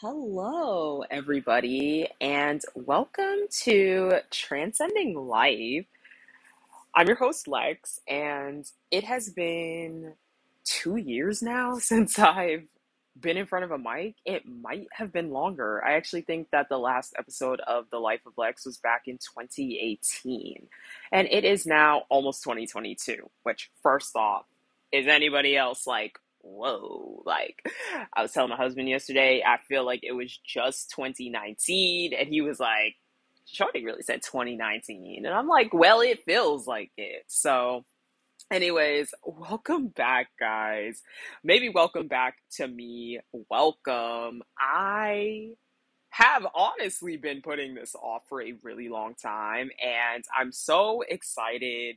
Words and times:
Hello, 0.00 1.02
everybody, 1.10 2.08
and 2.20 2.62
welcome 2.76 3.48
to 3.62 4.20
Transcending 4.30 5.16
Life. 5.16 5.86
I'm 6.94 7.08
your 7.08 7.16
host, 7.16 7.48
Lex, 7.48 7.98
and 8.06 8.64
it 8.92 9.02
has 9.02 9.28
been 9.30 10.12
two 10.64 10.94
years 10.94 11.42
now 11.42 11.78
since 11.80 12.16
I've 12.16 12.62
been 13.18 13.36
in 13.36 13.46
front 13.46 13.64
of 13.64 13.72
a 13.72 13.78
mic. 13.78 14.14
It 14.24 14.44
might 14.46 14.86
have 14.92 15.12
been 15.12 15.32
longer. 15.32 15.84
I 15.84 15.94
actually 15.94 16.22
think 16.22 16.50
that 16.52 16.68
the 16.68 16.78
last 16.78 17.14
episode 17.18 17.58
of 17.66 17.86
The 17.90 17.98
Life 17.98 18.20
of 18.24 18.34
Lex 18.36 18.66
was 18.66 18.78
back 18.78 19.08
in 19.08 19.18
2018, 19.18 20.68
and 21.10 21.26
it 21.28 21.44
is 21.44 21.66
now 21.66 22.04
almost 22.08 22.44
2022, 22.44 23.28
which, 23.42 23.72
first 23.82 24.14
off, 24.14 24.44
is 24.92 25.08
anybody 25.08 25.56
else 25.56 25.88
like, 25.88 26.20
whoa, 26.40 27.22
like 27.24 27.62
I 28.14 28.22
was 28.22 28.32
telling 28.32 28.50
my 28.50 28.56
husband 28.56 28.88
yesterday, 28.88 29.42
I 29.46 29.58
feel 29.68 29.84
like 29.84 30.00
it 30.02 30.12
was 30.12 30.36
just 30.46 30.90
2019, 30.90 32.12
and 32.14 32.28
he 32.28 32.40
was 32.40 32.60
like, 32.60 32.94
Shorty 33.46 33.84
really 33.84 34.02
said 34.02 34.22
2019. 34.22 35.24
And 35.24 35.34
I'm 35.34 35.48
like, 35.48 35.72
well, 35.72 36.00
it 36.00 36.22
feels 36.24 36.66
like 36.66 36.90
it. 36.96 37.24
So, 37.28 37.84
anyways, 38.50 39.14
welcome 39.24 39.88
back, 39.88 40.28
guys. 40.38 41.00
Maybe 41.42 41.68
welcome 41.68 42.08
back 42.08 42.36
to 42.56 42.68
me. 42.68 43.20
Welcome. 43.50 44.42
I 44.58 45.50
have 46.10 46.46
honestly 46.54 47.16
been 47.16 47.42
putting 47.42 47.74
this 47.74 47.94
off 47.94 48.22
for 48.28 48.42
a 48.42 48.54
really 48.62 48.88
long 48.88 49.14
time, 49.14 49.70
and 49.82 50.24
I'm 50.38 50.52
so 50.52 51.02
excited 51.08 51.96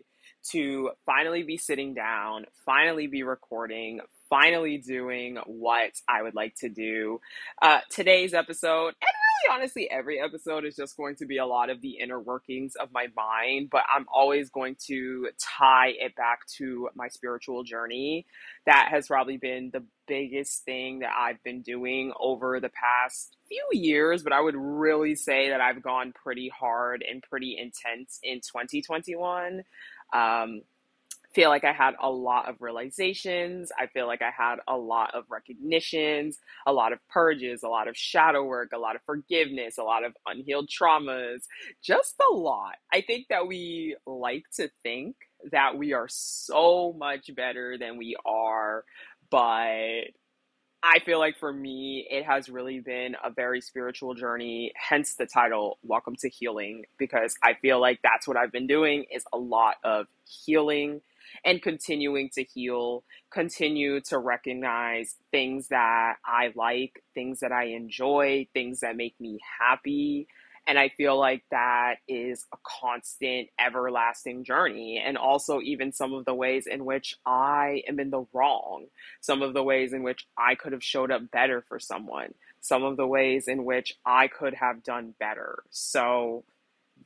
to 0.51 0.91
finally 1.05 1.43
be 1.43 1.57
sitting 1.57 1.93
down, 1.93 2.45
finally 2.65 3.07
be 3.07 3.23
recording, 3.23 4.01
finally 4.31 4.77
doing 4.77 5.37
what 5.45 5.91
I 6.07 6.23
would 6.23 6.33
like 6.33 6.55
to 6.61 6.69
do. 6.69 7.19
Uh, 7.61 7.81
today's 7.91 8.33
episode, 8.33 8.95
and 9.01 9.11
really 9.49 9.59
honestly, 9.59 9.91
every 9.91 10.21
episode 10.21 10.63
is 10.63 10.77
just 10.77 10.95
going 10.95 11.17
to 11.17 11.25
be 11.25 11.37
a 11.37 11.45
lot 11.45 11.69
of 11.69 11.81
the 11.81 11.97
inner 12.01 12.19
workings 12.19 12.75
of 12.75 12.93
my 12.93 13.07
mind, 13.13 13.69
but 13.69 13.83
I'm 13.93 14.05
always 14.11 14.49
going 14.49 14.77
to 14.87 15.27
tie 15.37 15.91
it 15.99 16.15
back 16.15 16.47
to 16.57 16.87
my 16.95 17.09
spiritual 17.09 17.63
journey. 17.63 18.25
That 18.65 18.87
has 18.89 19.07
probably 19.07 19.35
been 19.35 19.69
the 19.73 19.83
biggest 20.07 20.63
thing 20.63 20.99
that 20.99 21.11
I've 21.17 21.43
been 21.43 21.61
doing 21.61 22.13
over 22.17 22.61
the 22.61 22.69
past 22.69 23.35
few 23.49 23.67
years, 23.73 24.23
but 24.23 24.31
I 24.31 24.39
would 24.39 24.55
really 24.55 25.15
say 25.15 25.49
that 25.49 25.59
I've 25.59 25.83
gone 25.83 26.13
pretty 26.13 26.47
hard 26.47 27.03
and 27.07 27.21
pretty 27.21 27.57
intense 27.59 28.17
in 28.23 28.37
2021. 28.37 29.63
Um, 30.13 30.61
feel 31.33 31.49
like 31.49 31.63
I 31.63 31.71
had 31.71 31.93
a 32.01 32.09
lot 32.09 32.49
of 32.49 32.61
realizations. 32.61 33.71
I 33.77 33.87
feel 33.87 34.07
like 34.07 34.21
I 34.21 34.31
had 34.31 34.57
a 34.67 34.77
lot 34.77 35.15
of 35.15 35.25
recognitions, 35.29 36.39
a 36.65 36.73
lot 36.73 36.93
of 36.93 36.99
purges, 37.09 37.63
a 37.63 37.69
lot 37.69 37.87
of 37.87 37.95
shadow 37.95 38.43
work, 38.43 38.71
a 38.73 38.77
lot 38.77 38.95
of 38.95 39.01
forgiveness, 39.05 39.77
a 39.77 39.83
lot 39.83 40.03
of 40.03 40.13
unhealed 40.25 40.69
traumas, 40.69 41.43
just 41.81 42.15
a 42.29 42.33
lot. 42.33 42.75
I 42.91 43.01
think 43.01 43.27
that 43.29 43.47
we 43.47 43.95
like 44.05 44.43
to 44.57 44.69
think 44.83 45.15
that 45.51 45.77
we 45.77 45.93
are 45.93 46.07
so 46.09 46.93
much 46.97 47.33
better 47.35 47.77
than 47.77 47.97
we 47.97 48.15
are, 48.25 48.83
but 49.29 50.11
I 50.83 50.97
feel 51.05 51.19
like 51.19 51.37
for 51.37 51.53
me, 51.53 52.07
it 52.09 52.25
has 52.25 52.49
really 52.49 52.79
been 52.79 53.15
a 53.23 53.29
very 53.29 53.61
spiritual 53.61 54.15
journey, 54.15 54.73
hence 54.75 55.13
the 55.13 55.27
title, 55.27 55.77
Welcome 55.83 56.15
to 56.17 56.29
Healing, 56.29 56.85
because 56.97 57.35
I 57.43 57.53
feel 57.53 57.79
like 57.79 57.99
that's 58.01 58.27
what 58.27 58.35
I've 58.35 58.51
been 58.51 58.65
doing 58.65 59.05
is 59.13 59.23
a 59.31 59.37
lot 59.37 59.75
of 59.83 60.07
healing 60.25 61.01
and 61.43 61.61
continuing 61.61 62.29
to 62.35 62.43
heal, 62.43 63.03
continue 63.31 64.01
to 64.01 64.17
recognize 64.17 65.15
things 65.31 65.69
that 65.69 66.15
I 66.25 66.51
like, 66.55 67.03
things 67.13 67.39
that 67.41 67.51
I 67.51 67.65
enjoy, 67.65 68.47
things 68.53 68.81
that 68.81 68.95
make 68.95 69.19
me 69.19 69.39
happy. 69.59 70.27
And 70.67 70.77
I 70.77 70.89
feel 70.89 71.17
like 71.17 71.43
that 71.49 71.95
is 72.07 72.45
a 72.53 72.57
constant, 72.63 73.49
everlasting 73.59 74.43
journey. 74.43 75.01
And 75.03 75.17
also, 75.17 75.59
even 75.59 75.91
some 75.91 76.13
of 76.13 76.25
the 76.25 76.35
ways 76.35 76.67
in 76.67 76.85
which 76.85 77.15
I 77.25 77.83
am 77.87 77.99
in 77.99 78.11
the 78.11 78.25
wrong, 78.31 78.85
some 79.21 79.41
of 79.41 79.53
the 79.53 79.63
ways 79.63 79.91
in 79.91 80.03
which 80.03 80.27
I 80.37 80.55
could 80.55 80.73
have 80.73 80.83
showed 80.83 81.11
up 81.11 81.31
better 81.31 81.63
for 81.67 81.79
someone, 81.79 82.35
some 82.61 82.83
of 82.83 82.95
the 82.95 83.07
ways 83.07 83.47
in 83.47 83.65
which 83.65 83.97
I 84.05 84.27
could 84.27 84.53
have 84.53 84.83
done 84.83 85.15
better. 85.19 85.63
So, 85.71 86.43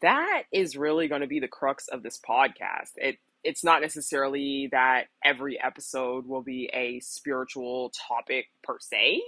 that 0.01 0.43
is 0.51 0.75
really 0.75 1.07
going 1.07 1.21
to 1.21 1.27
be 1.27 1.39
the 1.39 1.47
crux 1.47 1.87
of 1.87 2.03
this 2.03 2.19
podcast. 2.19 2.91
It 2.97 3.17
it's 3.45 3.63
not 3.63 3.81
necessarily 3.81 4.67
that 4.71 5.05
every 5.23 5.61
episode 5.61 6.25
will 6.27 6.41
be 6.41 6.69
a 6.73 6.99
spiritual 6.99 7.91
topic 7.91 8.47
per 8.63 8.79
se, 8.79 9.21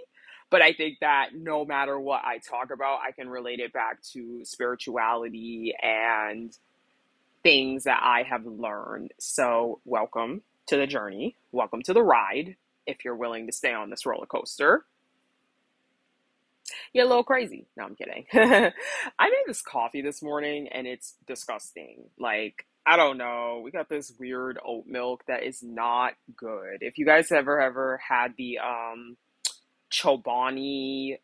but 0.49 0.63
I 0.63 0.73
think 0.73 0.99
that 1.01 1.35
no 1.35 1.63
matter 1.63 1.99
what 1.99 2.23
I 2.25 2.39
talk 2.39 2.71
about, 2.71 2.99
I 3.07 3.11
can 3.11 3.29
relate 3.29 3.59
it 3.59 3.71
back 3.71 4.01
to 4.13 4.43
spirituality 4.43 5.75
and 5.81 6.51
things 7.43 7.83
that 7.83 7.99
I 8.01 8.23
have 8.23 8.45
learned. 8.45 9.13
So, 9.19 9.79
welcome 9.85 10.41
to 10.65 10.77
the 10.77 10.87
journey. 10.87 11.35
Welcome 11.51 11.83
to 11.83 11.93
the 11.93 12.03
ride 12.03 12.55
if 12.87 13.05
you're 13.05 13.15
willing 13.15 13.45
to 13.45 13.53
stay 13.53 13.73
on 13.73 13.91
this 13.91 14.05
roller 14.05 14.25
coaster. 14.25 14.83
You're 16.91 17.05
a 17.05 17.07
little 17.07 17.23
crazy. 17.23 17.67
No, 17.77 17.83
I'm 17.83 17.95
kidding. 17.95 18.25
I 18.33 19.29
made 19.29 19.43
this 19.45 19.61
coffee 19.61 20.01
this 20.01 20.23
morning 20.23 20.69
and 20.69 20.87
it's 20.87 21.13
disgusting. 21.27 22.09
Like, 22.17 22.65
I 22.87 22.95
don't 22.95 23.17
know. 23.17 23.59
We 23.65 23.71
got 23.71 23.89
this 23.89 24.13
weird 24.17 24.57
oat 24.65 24.85
milk 24.87 25.23
that 25.27 25.43
is 25.43 25.61
not 25.61 26.13
good. 26.37 26.77
If 26.79 26.97
you 26.97 27.05
guys 27.05 27.33
ever 27.33 27.59
ever 27.59 27.97
had 27.97 28.33
the 28.37 28.59
um 28.59 29.17
Chobani 29.91 31.17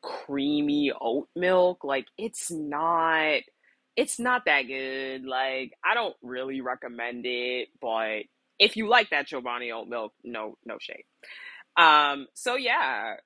creamy 0.00 0.92
oat 0.98 1.28
milk, 1.36 1.84
like 1.84 2.06
it's 2.16 2.50
not 2.50 3.42
it's 3.96 4.18
not 4.18 4.46
that 4.46 4.62
good. 4.62 5.26
Like 5.26 5.74
I 5.84 5.92
don't 5.92 6.16
really 6.22 6.62
recommend 6.62 7.26
it, 7.26 7.68
but 7.78 8.22
if 8.58 8.76
you 8.78 8.88
like 8.88 9.10
that 9.10 9.28
Chobani 9.28 9.74
oat 9.74 9.88
milk, 9.88 10.14
no 10.24 10.56
no 10.64 10.78
shade. 10.80 11.04
Um 11.76 12.28
so 12.32 12.56
yeah, 12.56 13.16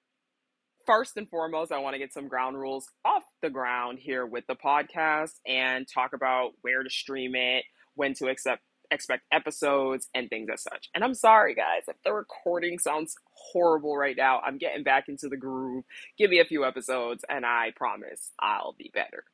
first 0.88 1.18
and 1.18 1.28
foremost, 1.28 1.70
I 1.70 1.78
want 1.78 1.94
to 1.94 1.98
get 1.98 2.14
some 2.14 2.28
ground 2.28 2.58
rules 2.58 2.88
off 3.04 3.22
the 3.42 3.50
ground 3.50 3.98
here 4.00 4.24
with 4.24 4.46
the 4.46 4.54
podcast 4.56 5.34
and 5.46 5.86
talk 5.86 6.14
about 6.14 6.52
where 6.62 6.82
to 6.82 6.88
stream 6.88 7.34
it, 7.36 7.64
when 7.94 8.14
to 8.14 8.28
accept 8.28 8.62
expect 8.90 9.22
episodes 9.30 10.08
and 10.14 10.30
things 10.30 10.48
as 10.50 10.62
such. 10.62 10.88
And 10.94 11.04
I'm 11.04 11.12
sorry 11.12 11.54
guys, 11.54 11.82
if 11.88 11.96
the 12.06 12.12
recording 12.14 12.78
sounds 12.78 13.16
horrible 13.52 13.98
right 13.98 14.16
now, 14.16 14.40
I'm 14.40 14.56
getting 14.56 14.82
back 14.82 15.10
into 15.10 15.28
the 15.28 15.36
groove. 15.36 15.84
Give 16.16 16.30
me 16.30 16.40
a 16.40 16.46
few 16.46 16.64
episodes 16.64 17.22
and 17.28 17.44
I 17.44 17.72
promise 17.76 18.30
I'll 18.40 18.74
be 18.78 18.90
better. 18.94 19.24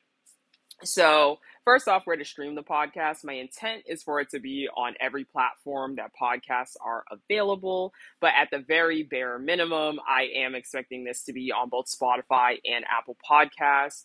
So, 0.82 1.38
first 1.64 1.88
off, 1.88 2.02
where 2.04 2.16
to 2.16 2.24
stream 2.24 2.54
the 2.54 2.62
podcast. 2.62 3.24
My 3.24 3.34
intent 3.34 3.84
is 3.86 4.02
for 4.02 4.20
it 4.20 4.30
to 4.30 4.40
be 4.40 4.68
on 4.74 4.94
every 5.00 5.24
platform 5.24 5.96
that 5.96 6.12
podcasts 6.20 6.76
are 6.84 7.04
available. 7.10 7.92
But 8.20 8.32
at 8.38 8.50
the 8.50 8.58
very 8.58 9.02
bare 9.02 9.38
minimum, 9.38 9.98
I 10.08 10.28
am 10.36 10.54
expecting 10.54 11.04
this 11.04 11.24
to 11.24 11.32
be 11.32 11.52
on 11.52 11.68
both 11.68 11.86
Spotify 11.86 12.58
and 12.64 12.84
Apple 12.90 13.16
Podcasts. 13.28 14.04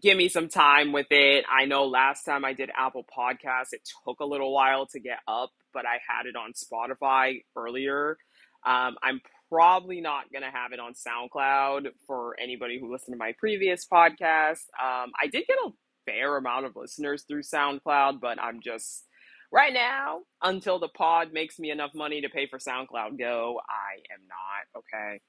Give 0.00 0.16
me 0.16 0.28
some 0.28 0.48
time 0.48 0.92
with 0.92 1.08
it. 1.10 1.44
I 1.50 1.66
know 1.66 1.84
last 1.84 2.24
time 2.24 2.44
I 2.44 2.54
did 2.54 2.70
Apple 2.76 3.04
Podcasts, 3.04 3.72
it 3.72 3.86
took 4.06 4.20
a 4.20 4.24
little 4.24 4.52
while 4.52 4.86
to 4.86 5.00
get 5.00 5.18
up, 5.28 5.50
but 5.74 5.84
I 5.84 5.98
had 6.08 6.26
it 6.26 6.34
on 6.34 6.52
Spotify 6.54 7.42
earlier. 7.54 8.16
Um, 8.64 8.96
I'm 9.02 9.20
probably 9.50 10.00
not 10.00 10.32
going 10.32 10.42
to 10.42 10.50
have 10.50 10.72
it 10.72 10.80
on 10.80 10.94
SoundCloud 10.94 11.88
for 12.06 12.34
anybody 12.40 12.80
who 12.80 12.90
listened 12.90 13.12
to 13.12 13.18
my 13.18 13.34
previous 13.38 13.86
podcast. 13.86 14.64
Um, 14.80 15.12
I 15.20 15.26
did 15.30 15.44
get 15.46 15.58
a 15.66 15.72
fair 16.06 16.36
amount 16.36 16.66
of 16.66 16.76
listeners 16.76 17.24
through 17.26 17.42
SoundCloud, 17.42 18.20
but 18.20 18.40
I'm 18.40 18.60
just 18.60 19.04
right 19.52 19.72
now 19.72 20.20
until 20.42 20.78
the 20.78 20.88
pod 20.88 21.32
makes 21.32 21.58
me 21.58 21.70
enough 21.70 21.94
money 21.94 22.22
to 22.22 22.28
pay 22.28 22.46
for 22.46 22.58
SoundCloud 22.58 23.18
Go. 23.18 23.60
I 23.68 24.00
am 24.12 24.20
not 24.28 24.80
okay. 24.80 25.20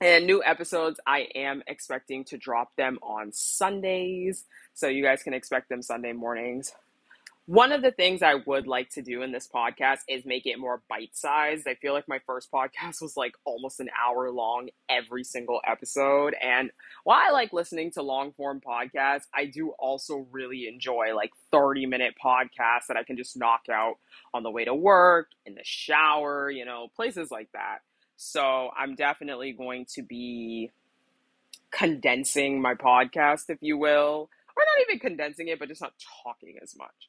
And 0.00 0.26
new 0.26 0.42
episodes, 0.44 1.00
I 1.06 1.20
am 1.34 1.62
expecting 1.66 2.24
to 2.26 2.36
drop 2.36 2.68
them 2.76 2.98
on 3.02 3.32
Sundays. 3.32 4.44
So 4.74 4.88
you 4.88 5.02
guys 5.02 5.22
can 5.22 5.32
expect 5.32 5.70
them 5.70 5.80
Sunday 5.80 6.12
mornings. 6.12 6.72
One 7.46 7.70
of 7.70 7.80
the 7.80 7.92
things 7.92 8.22
I 8.22 8.34
would 8.34 8.66
like 8.66 8.90
to 8.90 9.02
do 9.02 9.22
in 9.22 9.30
this 9.30 9.46
podcast 9.46 9.98
is 10.08 10.26
make 10.26 10.46
it 10.46 10.58
more 10.58 10.82
bite 10.88 11.14
sized. 11.14 11.68
I 11.68 11.76
feel 11.76 11.92
like 11.92 12.08
my 12.08 12.18
first 12.26 12.50
podcast 12.50 13.00
was 13.00 13.16
like 13.16 13.34
almost 13.44 13.78
an 13.78 13.88
hour 13.96 14.32
long 14.32 14.68
every 14.88 15.22
single 15.22 15.60
episode. 15.64 16.34
And 16.42 16.72
while 17.04 17.20
I 17.24 17.30
like 17.30 17.52
listening 17.52 17.92
to 17.92 18.02
long 18.02 18.32
form 18.32 18.60
podcasts, 18.60 19.26
I 19.32 19.46
do 19.46 19.70
also 19.78 20.26
really 20.32 20.66
enjoy 20.66 21.14
like 21.14 21.30
30 21.52 21.86
minute 21.86 22.14
podcasts 22.22 22.88
that 22.88 22.96
I 22.96 23.04
can 23.04 23.16
just 23.16 23.36
knock 23.36 23.66
out 23.70 23.98
on 24.34 24.42
the 24.42 24.50
way 24.50 24.64
to 24.64 24.74
work, 24.74 25.28
in 25.44 25.54
the 25.54 25.62
shower, 25.62 26.50
you 26.50 26.64
know, 26.64 26.88
places 26.96 27.30
like 27.30 27.52
that. 27.52 27.78
So 28.16 28.70
I'm 28.76 28.96
definitely 28.96 29.52
going 29.52 29.86
to 29.94 30.02
be 30.02 30.72
condensing 31.70 32.60
my 32.60 32.74
podcast, 32.74 33.50
if 33.50 33.58
you 33.60 33.78
will, 33.78 34.30
or 34.56 34.64
not 34.64 34.88
even 34.88 34.98
condensing 34.98 35.46
it, 35.46 35.60
but 35.60 35.68
just 35.68 35.80
not 35.80 35.92
talking 36.24 36.56
as 36.60 36.74
much. 36.76 37.08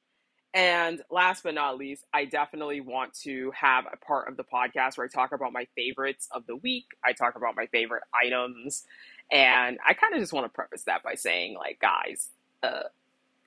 And 0.57 1.03
last 1.11 1.43
but 1.43 1.53
not 1.53 1.77
least, 1.77 2.03
I 2.11 2.25
definitely 2.25 2.81
want 2.81 3.13
to 3.21 3.51
have 3.51 3.85
a 3.93 3.95
part 3.95 4.27
of 4.27 4.37
the 4.37 4.43
podcast 4.43 4.97
where 4.97 5.05
I 5.05 5.07
talk 5.07 5.31
about 5.31 5.53
my 5.53 5.67
favorites 5.75 6.27
of 6.31 6.47
the 6.47 6.55
week. 6.55 6.85
I 7.05 7.13
talk 7.13 7.35
about 7.35 7.55
my 7.55 7.67
favorite 7.67 8.01
items. 8.11 8.83
And 9.31 9.77
I 9.87 9.93
kind 9.93 10.15
of 10.15 10.19
just 10.19 10.33
want 10.33 10.45
to 10.45 10.49
preface 10.49 10.81
that 10.85 11.03
by 11.03 11.13
saying, 11.13 11.57
like, 11.59 11.79
guys, 11.79 12.29
uh, 12.63 12.85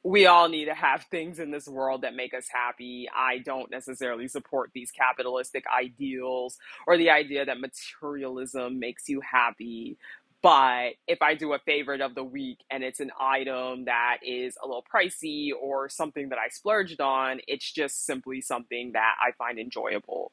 we 0.05 0.27
all 0.27 0.49
need 0.49 0.67
to 0.67 0.75
have 0.75 1.03
things 1.11 1.41
in 1.41 1.51
this 1.51 1.67
world 1.67 2.03
that 2.03 2.15
make 2.15 2.33
us 2.33 2.47
happy. 2.49 3.09
I 3.15 3.39
don't 3.39 3.73
necessarily 3.73 4.29
support 4.29 4.71
these 4.73 4.93
capitalistic 4.93 5.65
ideals 5.67 6.59
or 6.87 6.97
the 6.97 7.11
idea 7.11 7.45
that 7.45 7.59
materialism 7.59 8.79
makes 8.79 9.09
you 9.09 9.21
happy. 9.21 9.99
But 10.43 10.93
if 11.07 11.21
I 11.21 11.35
do 11.35 11.53
a 11.53 11.59
favorite 11.59 12.01
of 12.01 12.15
the 12.15 12.25
week 12.25 12.61
and 12.71 12.83
it's 12.83 13.01
an 13.01 13.11
item 13.21 13.85
that 13.85 14.19
is 14.23 14.57
a 14.63 14.67
little 14.67 14.85
pricey 14.93 15.51
or 15.59 15.89
something 15.91 16.31
that 16.31 16.39
I 16.39 16.49
splurged 16.49 17.01
on, 17.01 17.41
it's 17.47 17.71
just 17.71 18.07
simply 18.07 18.41
something 18.41 18.93
that 18.93 19.17
I 19.21 19.33
find 19.33 19.59
enjoyable. 19.59 20.33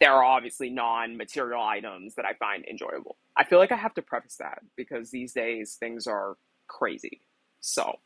There 0.00 0.12
are 0.12 0.24
obviously 0.24 0.70
non 0.70 1.16
material 1.16 1.62
items 1.62 2.14
that 2.14 2.24
I 2.24 2.34
find 2.34 2.64
enjoyable. 2.64 3.16
I 3.36 3.44
feel 3.44 3.58
like 3.58 3.72
I 3.72 3.76
have 3.76 3.94
to 3.94 4.02
preface 4.02 4.36
that 4.36 4.60
because 4.76 5.10
these 5.10 5.32
days 5.32 5.74
things 5.74 6.06
are 6.06 6.36
crazy. 6.68 7.20
So, 7.60 7.98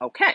okay. 0.00 0.34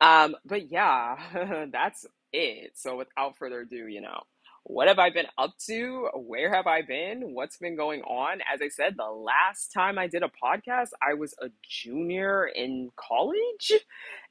Um, 0.00 0.36
but 0.44 0.70
yeah, 0.70 1.66
that's 1.72 2.06
it. 2.32 2.72
So 2.74 2.96
without 2.96 3.36
further 3.38 3.60
ado, 3.60 3.86
you 3.86 4.00
know, 4.00 4.22
what 4.68 4.88
have 4.88 4.98
I 4.98 5.10
been 5.10 5.26
up 5.38 5.56
to? 5.66 6.08
Where 6.14 6.52
have 6.52 6.66
I 6.66 6.82
been? 6.82 7.34
What's 7.34 7.56
been 7.56 7.76
going 7.76 8.02
on? 8.02 8.40
As 8.52 8.60
I 8.60 8.68
said, 8.68 8.96
the 8.96 9.04
last 9.04 9.72
time 9.72 9.96
I 9.96 10.08
did 10.08 10.24
a 10.24 10.30
podcast, 10.42 10.88
I 11.00 11.14
was 11.14 11.36
a 11.40 11.50
junior 11.62 12.44
in 12.46 12.90
college. 12.96 13.72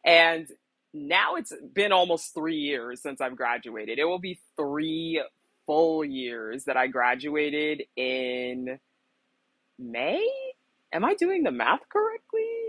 And 0.06 0.48
now 0.94 1.36
it's 1.36 1.54
been 1.74 1.94
almost 1.94 2.34
three 2.34 2.58
years 2.58 3.02
since 3.02 3.22
I've 3.22 3.38
graduated. 3.38 3.98
It 3.98 4.04
will 4.04 4.20
be 4.20 4.42
three 4.58 5.24
full 5.66 6.04
years 6.04 6.66
that 6.66 6.76
I 6.76 6.88
graduated 6.88 7.84
in 7.96 8.78
May. 9.80 10.30
Am 10.92 11.06
I 11.06 11.14
doing 11.16 11.44
the 11.44 11.52
math 11.52 11.88
correctly? 11.90 12.65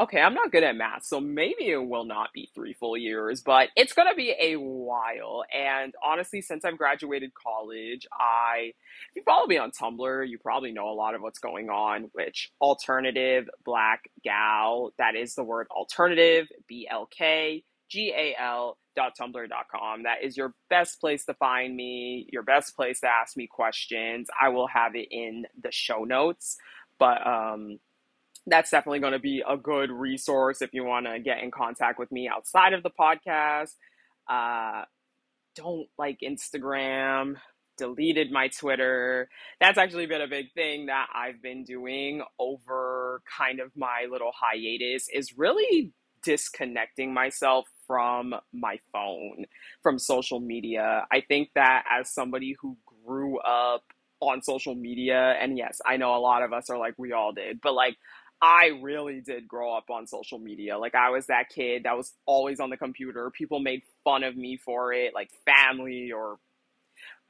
Okay, 0.00 0.20
I'm 0.20 0.34
not 0.34 0.50
good 0.50 0.64
at 0.64 0.74
math, 0.74 1.04
so 1.04 1.20
maybe 1.20 1.68
it 1.70 1.76
will 1.76 2.04
not 2.04 2.32
be 2.34 2.50
three 2.52 2.72
full 2.72 2.96
years, 2.96 3.42
but 3.42 3.68
it's 3.76 3.92
going 3.92 4.08
to 4.08 4.16
be 4.16 4.34
a 4.40 4.56
while. 4.56 5.44
And 5.54 5.94
honestly, 6.04 6.40
since 6.40 6.64
I've 6.64 6.76
graduated 6.76 7.30
college, 7.32 8.04
I, 8.12 8.72
if 9.10 9.16
you 9.16 9.22
follow 9.24 9.46
me 9.46 9.56
on 9.56 9.70
Tumblr, 9.70 10.28
you 10.28 10.38
probably 10.38 10.72
know 10.72 10.88
a 10.88 10.94
lot 10.94 11.14
of 11.14 11.22
what's 11.22 11.38
going 11.38 11.70
on, 11.70 12.10
which 12.12 12.50
alternative 12.60 13.48
black 13.64 14.10
gal, 14.24 14.92
that 14.98 15.14
is 15.14 15.36
the 15.36 15.44
word 15.44 15.68
alternative, 15.70 16.48
B 16.66 16.88
L 16.90 17.06
K 17.06 17.62
G 17.88 18.12
A 18.16 18.34
L 18.36 18.76
tumblr.com. 18.96 20.04
That 20.04 20.22
is 20.22 20.36
your 20.36 20.54
best 20.70 21.00
place 21.00 21.24
to 21.26 21.34
find 21.34 21.74
me, 21.74 22.28
your 22.32 22.42
best 22.42 22.76
place 22.76 23.00
to 23.00 23.08
ask 23.08 23.36
me 23.36 23.46
questions. 23.46 24.28
I 24.40 24.48
will 24.50 24.68
have 24.68 24.96
it 24.96 25.08
in 25.10 25.46
the 25.60 25.70
show 25.72 26.04
notes. 26.04 26.56
But 26.98 27.26
um 27.26 27.78
that's 28.46 28.70
definitely 28.70 29.00
going 29.00 29.12
to 29.12 29.18
be 29.18 29.42
a 29.48 29.56
good 29.56 29.90
resource 29.90 30.62
if 30.62 30.70
you 30.72 30.84
want 30.84 31.06
to 31.06 31.18
get 31.18 31.42
in 31.42 31.50
contact 31.50 31.98
with 31.98 32.12
me 32.12 32.28
outside 32.28 32.72
of 32.72 32.82
the 32.82 32.90
podcast. 32.90 33.72
Uh, 34.28 34.84
don't 35.56 35.86
like 35.98 36.18
Instagram, 36.20 37.36
deleted 37.78 38.30
my 38.30 38.48
Twitter. 38.48 39.28
That's 39.60 39.78
actually 39.78 40.06
been 40.06 40.20
a 40.20 40.28
big 40.28 40.52
thing 40.52 40.86
that 40.86 41.06
I've 41.14 41.42
been 41.42 41.64
doing 41.64 42.22
over 42.38 43.22
kind 43.38 43.60
of 43.60 43.70
my 43.76 44.06
little 44.10 44.32
hiatus 44.34 45.08
is 45.12 45.36
really 45.36 45.92
disconnecting 46.22 47.12
myself 47.12 47.66
from 47.86 48.34
my 48.52 48.78
phone, 48.92 49.44
from 49.82 49.98
social 49.98 50.40
media. 50.40 51.06
I 51.12 51.20
think 51.20 51.50
that 51.54 51.84
as 51.90 52.12
somebody 52.12 52.56
who 52.60 52.76
grew 53.04 53.38
up 53.40 53.82
on 54.20 54.42
social 54.42 54.74
media, 54.74 55.36
and 55.40 55.58
yes, 55.58 55.80
I 55.86 55.98
know 55.98 56.16
a 56.16 56.18
lot 56.18 56.42
of 56.42 56.52
us 56.52 56.70
are 56.70 56.78
like, 56.78 56.94
we 56.96 57.12
all 57.12 57.32
did, 57.32 57.60
but 57.62 57.74
like, 57.74 57.96
I 58.44 58.78
really 58.82 59.22
did 59.22 59.48
grow 59.48 59.74
up 59.74 59.88
on 59.88 60.06
social 60.06 60.38
media. 60.38 60.76
Like 60.76 60.94
I 60.94 61.08
was 61.08 61.28
that 61.28 61.48
kid 61.48 61.84
that 61.84 61.96
was 61.96 62.12
always 62.26 62.60
on 62.60 62.68
the 62.68 62.76
computer. 62.76 63.30
People 63.30 63.58
made 63.58 63.80
fun 64.04 64.22
of 64.22 64.36
me 64.36 64.58
for 64.58 64.92
it, 64.92 65.14
like 65.14 65.30
family 65.46 66.12
or 66.12 66.36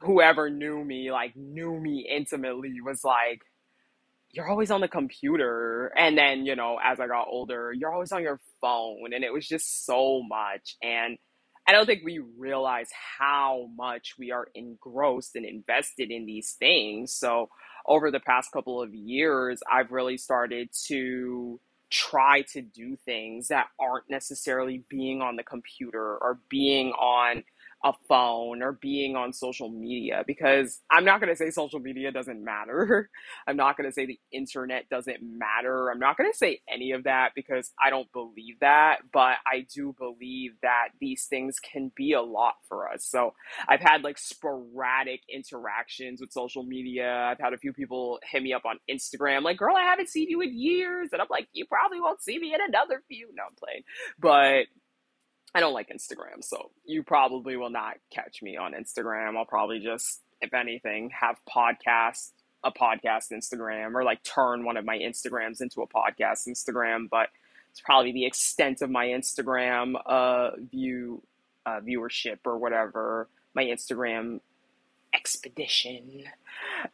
whoever 0.01 0.51
knew 0.51 0.85
me, 0.85 1.13
like 1.13 1.37
knew 1.37 1.79
me 1.79 2.09
intimately 2.11 2.81
was 2.81 3.05
like 3.05 3.43
you're 4.33 4.51
always 4.51 4.73
on 4.73 4.81
the 4.81 4.89
computer. 4.89 5.93
And 5.97 6.19
then, 6.19 6.47
you 6.47 6.57
know, 6.57 6.79
as 6.83 6.99
I 6.99 7.07
got 7.07 7.29
older, 7.29 7.73
you're 7.73 7.93
always 7.93 8.11
on 8.11 8.23
your 8.23 8.41
phone 8.61 9.13
and 9.15 9.23
it 9.23 9.33
was 9.33 9.47
just 9.47 9.87
so 9.87 10.21
much 10.21 10.77
and 10.83 11.17
I 11.67 11.73
don't 11.73 11.87
think 11.87 12.03
we 12.05 12.19
realize 12.19 12.91
how 13.19 13.71
much 13.77 14.17
we 14.19 14.33
are 14.33 14.49
engrossed 14.55 15.37
and 15.37 15.47
invested 15.47 16.11
in 16.11 16.27
these 16.27 16.57
things. 16.59 17.15
So 17.15 17.51
over 17.87 18.11
the 18.11 18.21
past 18.21 18.53
couple 18.53 18.83
of 18.83 18.95
years, 18.95 19.63
I've 19.71 19.93
really 19.93 20.17
started 20.17 20.71
to 20.87 21.61
try 21.91 22.43
to 22.43 22.61
do 22.61 22.97
things 23.05 23.49
that 23.49 23.67
aren't 23.79 24.09
necessarily 24.11 24.83
being 24.89 25.23
on 25.23 25.37
the 25.37 25.43
computer 25.43 26.17
or 26.17 26.39
being 26.49 26.91
on 26.93 27.45
a 27.85 27.93
phone 28.09 28.63
or 28.63 28.73
being 28.73 29.15
on 29.15 29.33
social 29.35 29.69
media 29.69 30.25
because 30.27 30.81
I'm 30.91 31.05
not 31.05 31.21
going 31.21 31.31
to 31.31 31.37
say 31.37 31.51
social 31.51 31.81
media 31.81 32.11
doesn't 32.11 32.43
matter. 32.43 33.11
I'm 33.47 33.57
not 33.57 33.77
going 33.77 33.89
to 33.89 33.93
say 33.93 34.07
the 34.07 34.19
internet 34.33 34.89
doesn't 34.89 35.19
matter. 35.23 35.91
I'm 35.91 35.99
not 35.99 36.17
going 36.17 36.33
to 36.33 36.37
say 36.37 36.63
any 36.73 36.93
of 36.93 37.05
that 37.05 37.33
because 37.37 37.73
I 37.83 37.91
don't 37.91 38.11
believe 38.13 38.61
that, 38.61 39.01
but 39.13 39.37
I 39.47 39.67
do 39.73 39.95
believe 39.99 40.53
that 40.63 40.89
these 40.99 41.27
things 41.27 41.59
can 41.61 41.93
be 41.95 42.15
a 42.15 42.23
lot 42.23 42.55
for 42.69 42.89
us. 42.91 43.05
So 43.05 43.35
I've 43.69 43.83
had 43.83 44.03
like 44.03 44.17
sporadic 44.19 45.21
interactions 45.33 46.23
with 46.23 46.33
social 46.33 46.63
media. 46.63 47.13
I've 47.13 47.39
had 47.39 47.53
a 47.53 47.59
few 47.59 47.75
people 47.75 48.19
hit 48.29 48.43
me 48.43 48.55
up 48.55 48.65
on 48.65 48.79
Instagram, 48.91 49.43
like, 49.43 49.59
girl, 49.59 49.77
I 49.77 49.83
haven't 49.83 50.09
seen 50.09 50.31
you 50.31 50.41
in 50.41 50.59
years. 50.59 51.11
And 51.13 51.21
I'm 51.21 51.29
like, 51.31 51.49
you 51.53 51.67
probably 51.67 52.01
won't 52.01 52.23
see 52.23 52.39
me 52.39 52.55
in 52.55 52.61
another 52.67 53.03
few. 53.09 53.29
No, 53.35 53.43
I'm 53.45 53.55
playing. 53.57 53.83
But 54.19 54.69
I 55.55 55.61
don't 55.61 55.73
like 55.73 55.89
Instagram, 55.89 56.43
so 56.43 56.71
you 56.85 57.03
probably 57.03 57.57
will 57.57 57.71
not 57.71 57.97
catch 58.11 58.43
me 58.43 58.57
on 58.57 58.73
Instagram. 58.73 59.37
I'll 59.37 59.45
probably 59.45 59.79
just, 59.79 60.21
if 60.41 60.53
anything, 60.53 61.11
have 61.19 61.39
podcast 61.49 62.31
a 62.65 62.73
podcast 62.73 63.31
Instagram 63.31 63.95
or 63.95 64.03
like 64.05 64.23
turn 64.23 64.65
one 64.65 64.77
of 64.77 64.85
my 64.85 64.97
Instagrams 64.97 65.61
into 65.61 65.83
a 65.83 65.87
podcast 65.87 66.49
Instagram, 66.49 67.09
but 67.11 67.29
it's 67.71 67.81
probably 67.81 68.13
the 68.13 68.25
extent 68.25 68.81
of 68.83 68.91
my 68.91 69.07
Instagram 69.07 69.95
uh, 70.07 70.53
view 70.71 71.23
uh, 71.67 71.81
viewership 71.81 72.39
or 72.45 72.57
whatever. 72.57 73.29
My 73.55 73.65
Instagram 73.65 74.41
expedition. 75.13 76.25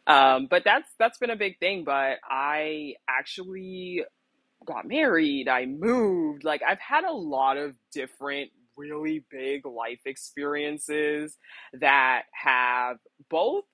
Um, 0.05 0.47
but 0.47 0.63
that's 0.63 0.89
that's 0.99 1.17
been 1.17 1.29
a 1.29 1.35
big 1.35 1.59
thing. 1.59 1.83
But 1.83 2.19
I 2.23 2.95
actually 3.07 4.03
got 4.65 4.87
married, 4.87 5.47
I 5.47 5.65
moved. 5.65 6.43
Like 6.43 6.61
I've 6.67 6.79
had 6.79 7.03
a 7.03 7.13
lot 7.13 7.57
of 7.57 7.75
different 7.91 8.51
really 8.77 9.25
big 9.29 9.65
life 9.65 10.01
experiences 10.05 11.37
that 11.73 12.23
have 12.33 12.97
both 13.29 13.65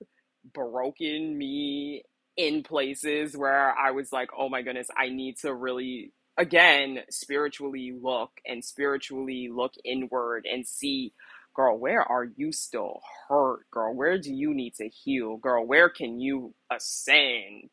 broken 0.54 1.36
me 1.36 2.02
in 2.36 2.62
places 2.62 3.36
where 3.36 3.76
I 3.76 3.90
was 3.90 4.12
like, 4.12 4.30
"Oh 4.36 4.48
my 4.48 4.62
goodness, 4.62 4.88
I 4.96 5.08
need 5.10 5.38
to 5.38 5.54
really 5.54 6.12
again 6.36 7.00
spiritually 7.10 7.92
look 8.00 8.30
and 8.46 8.64
spiritually 8.64 9.48
look 9.52 9.74
inward 9.84 10.46
and 10.50 10.66
see 10.66 11.12
girl, 11.54 11.76
where 11.76 12.02
are 12.02 12.24
you 12.36 12.52
still 12.52 13.00
hurt? 13.28 13.68
Girl, 13.72 13.92
where 13.94 14.16
do 14.18 14.32
you 14.32 14.54
need 14.54 14.74
to 14.76 14.88
heal? 14.88 15.36
Girl, 15.38 15.66
where 15.66 15.88
can 15.88 16.20
you 16.20 16.54
ascend? 16.70 17.68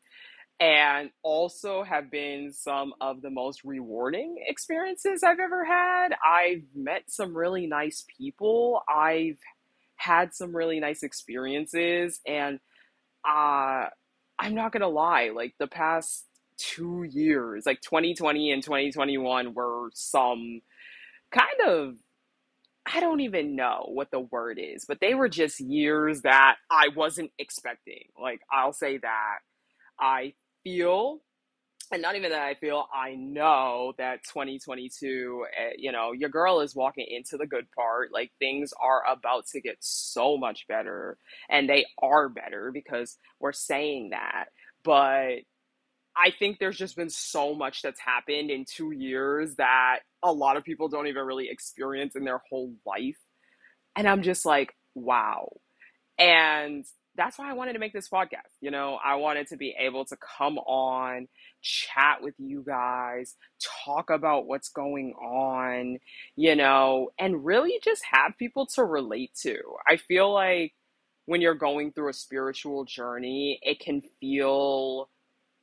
And 0.58 1.10
also 1.22 1.82
have 1.82 2.10
been 2.10 2.52
some 2.52 2.94
of 3.00 3.20
the 3.20 3.30
most 3.30 3.62
rewarding 3.64 4.36
experiences 4.46 5.22
I've 5.22 5.38
ever 5.38 5.64
had. 5.64 6.08
I've 6.26 6.62
met 6.74 7.04
some 7.08 7.36
really 7.36 7.66
nice 7.66 8.04
people. 8.18 8.82
I've 8.88 9.38
had 9.96 10.34
some 10.34 10.54
really 10.54 10.80
nice 10.80 11.02
experiences 11.02 12.20
and 12.26 12.60
uh 13.28 13.86
I'm 14.38 14.54
not 14.54 14.70
going 14.72 14.82
to 14.82 14.88
lie, 14.88 15.30
like 15.34 15.54
the 15.58 15.66
past 15.66 16.26
2 16.58 17.04
years, 17.04 17.64
like 17.64 17.80
2020 17.80 18.52
and 18.52 18.62
2021 18.62 19.54
were 19.54 19.90
some 19.94 20.60
kind 21.30 21.60
of 21.66 21.96
I 22.92 23.00
don't 23.00 23.20
even 23.20 23.56
know 23.56 23.86
what 23.88 24.10
the 24.12 24.20
word 24.20 24.60
is, 24.62 24.84
but 24.86 25.00
they 25.00 25.14
were 25.14 25.28
just 25.28 25.58
years 25.58 26.22
that 26.22 26.56
I 26.70 26.88
wasn't 26.94 27.32
expecting. 27.38 28.04
Like 28.20 28.40
I'll 28.52 28.72
say 28.72 28.98
that 28.98 29.38
I 29.98 30.34
feel 30.66 31.20
and 31.92 32.02
not 32.02 32.16
even 32.16 32.30
that 32.30 32.42
I 32.42 32.54
feel, 32.54 32.86
I 32.92 33.14
know 33.14 33.92
that 33.98 34.24
2022, 34.24 35.46
uh, 35.46 35.70
you 35.78 35.92
know, 35.92 36.10
your 36.10 36.30
girl 36.30 36.60
is 36.60 36.74
walking 36.74 37.06
into 37.08 37.36
the 37.36 37.46
good 37.46 37.66
part. 37.76 38.12
Like 38.12 38.32
things 38.40 38.72
are 38.82 39.02
about 39.08 39.46
to 39.52 39.60
get 39.60 39.76
so 39.78 40.36
much 40.36 40.66
better, 40.66 41.16
and 41.48 41.68
they 41.68 41.86
are 42.02 42.28
better 42.28 42.72
because 42.72 43.16
we're 43.38 43.52
saying 43.52 44.10
that. 44.10 44.46
But 44.82 45.42
I 46.16 46.32
think 46.36 46.58
there's 46.58 46.78
just 46.78 46.96
been 46.96 47.10
so 47.10 47.54
much 47.54 47.82
that's 47.82 48.00
happened 48.00 48.50
in 48.50 48.64
two 48.64 48.90
years 48.90 49.54
that 49.56 50.00
a 50.24 50.32
lot 50.32 50.56
of 50.56 50.64
people 50.64 50.88
don't 50.88 51.06
even 51.06 51.24
really 51.24 51.48
experience 51.50 52.16
in 52.16 52.24
their 52.24 52.40
whole 52.50 52.72
life. 52.84 53.18
And 53.94 54.08
I'm 54.08 54.22
just 54.22 54.44
like, 54.44 54.72
wow. 54.96 55.52
And 56.18 56.84
that's 57.16 57.38
why 57.38 57.50
I 57.50 57.54
wanted 57.54 57.74
to 57.74 57.78
make 57.78 57.92
this 57.92 58.08
podcast. 58.08 58.52
You 58.60 58.70
know, 58.70 58.98
I 59.02 59.16
wanted 59.16 59.48
to 59.48 59.56
be 59.56 59.74
able 59.78 60.04
to 60.06 60.16
come 60.16 60.58
on, 60.58 61.28
chat 61.62 62.22
with 62.22 62.34
you 62.38 62.62
guys, 62.66 63.36
talk 63.84 64.10
about 64.10 64.46
what's 64.46 64.68
going 64.68 65.14
on, 65.14 65.98
you 66.36 66.54
know, 66.56 67.10
and 67.18 67.44
really 67.44 67.80
just 67.82 68.02
have 68.10 68.38
people 68.38 68.66
to 68.74 68.84
relate 68.84 69.32
to. 69.42 69.56
I 69.88 69.96
feel 69.96 70.32
like 70.32 70.74
when 71.26 71.40
you're 71.40 71.54
going 71.54 71.92
through 71.92 72.10
a 72.10 72.14
spiritual 72.14 72.84
journey, 72.84 73.58
it 73.62 73.80
can 73.80 74.02
feel 74.20 75.08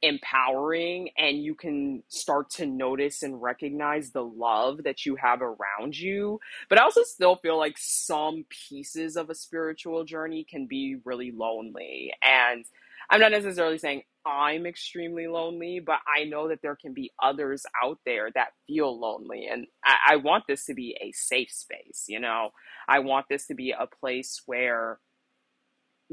empowering 0.04 1.10
and 1.18 1.42
you 1.42 1.56
can 1.56 2.04
start 2.10 2.50
to 2.50 2.66
notice 2.66 3.24
and 3.24 3.42
recognize 3.42 4.12
the 4.12 4.24
love 4.24 4.84
that 4.84 5.06
you 5.06 5.16
have 5.16 5.42
around 5.42 5.98
you. 5.98 6.40
But 6.70 6.78
I 6.78 6.84
also 6.84 7.04
still 7.04 7.38
feel 7.38 7.58
like 7.58 7.78
some 7.78 8.46
pieces 8.50 9.16
of 9.16 9.30
a 9.30 9.36
spiritual 9.36 10.04
journey 10.04 10.46
can 10.48 10.68
be 10.68 10.98
really 11.06 11.32
lonely. 11.32 12.14
And 12.22 12.66
I'm 13.10 13.22
not 13.22 13.32
necessarily 13.32 13.78
saying 13.78 14.04
I'm 14.26 14.66
extremely 14.66 15.28
lonely, 15.28 15.80
but 15.80 16.00
I 16.06 16.26
know 16.26 16.50
that 16.50 16.62
there 16.62 16.76
can 16.76 16.94
be 16.94 17.12
others 17.22 17.66
out 17.82 18.00
there 18.06 18.30
that 18.36 18.54
feel 18.68 19.00
lonely. 19.00 19.48
And 19.50 19.68
I, 19.86 20.14
I 20.14 20.16
want 20.18 20.46
this 20.48 20.66
to 20.66 20.74
be 20.74 20.98
a 21.02 21.14
safe 21.14 21.52
space, 21.52 22.06
you 22.08 22.20
know? 22.20 22.50
I 22.90 23.00
want 23.00 23.28
this 23.30 23.48
to 23.48 23.54
be 23.54 23.72
a 23.72 23.88
place 23.88 24.42
where 24.46 25.00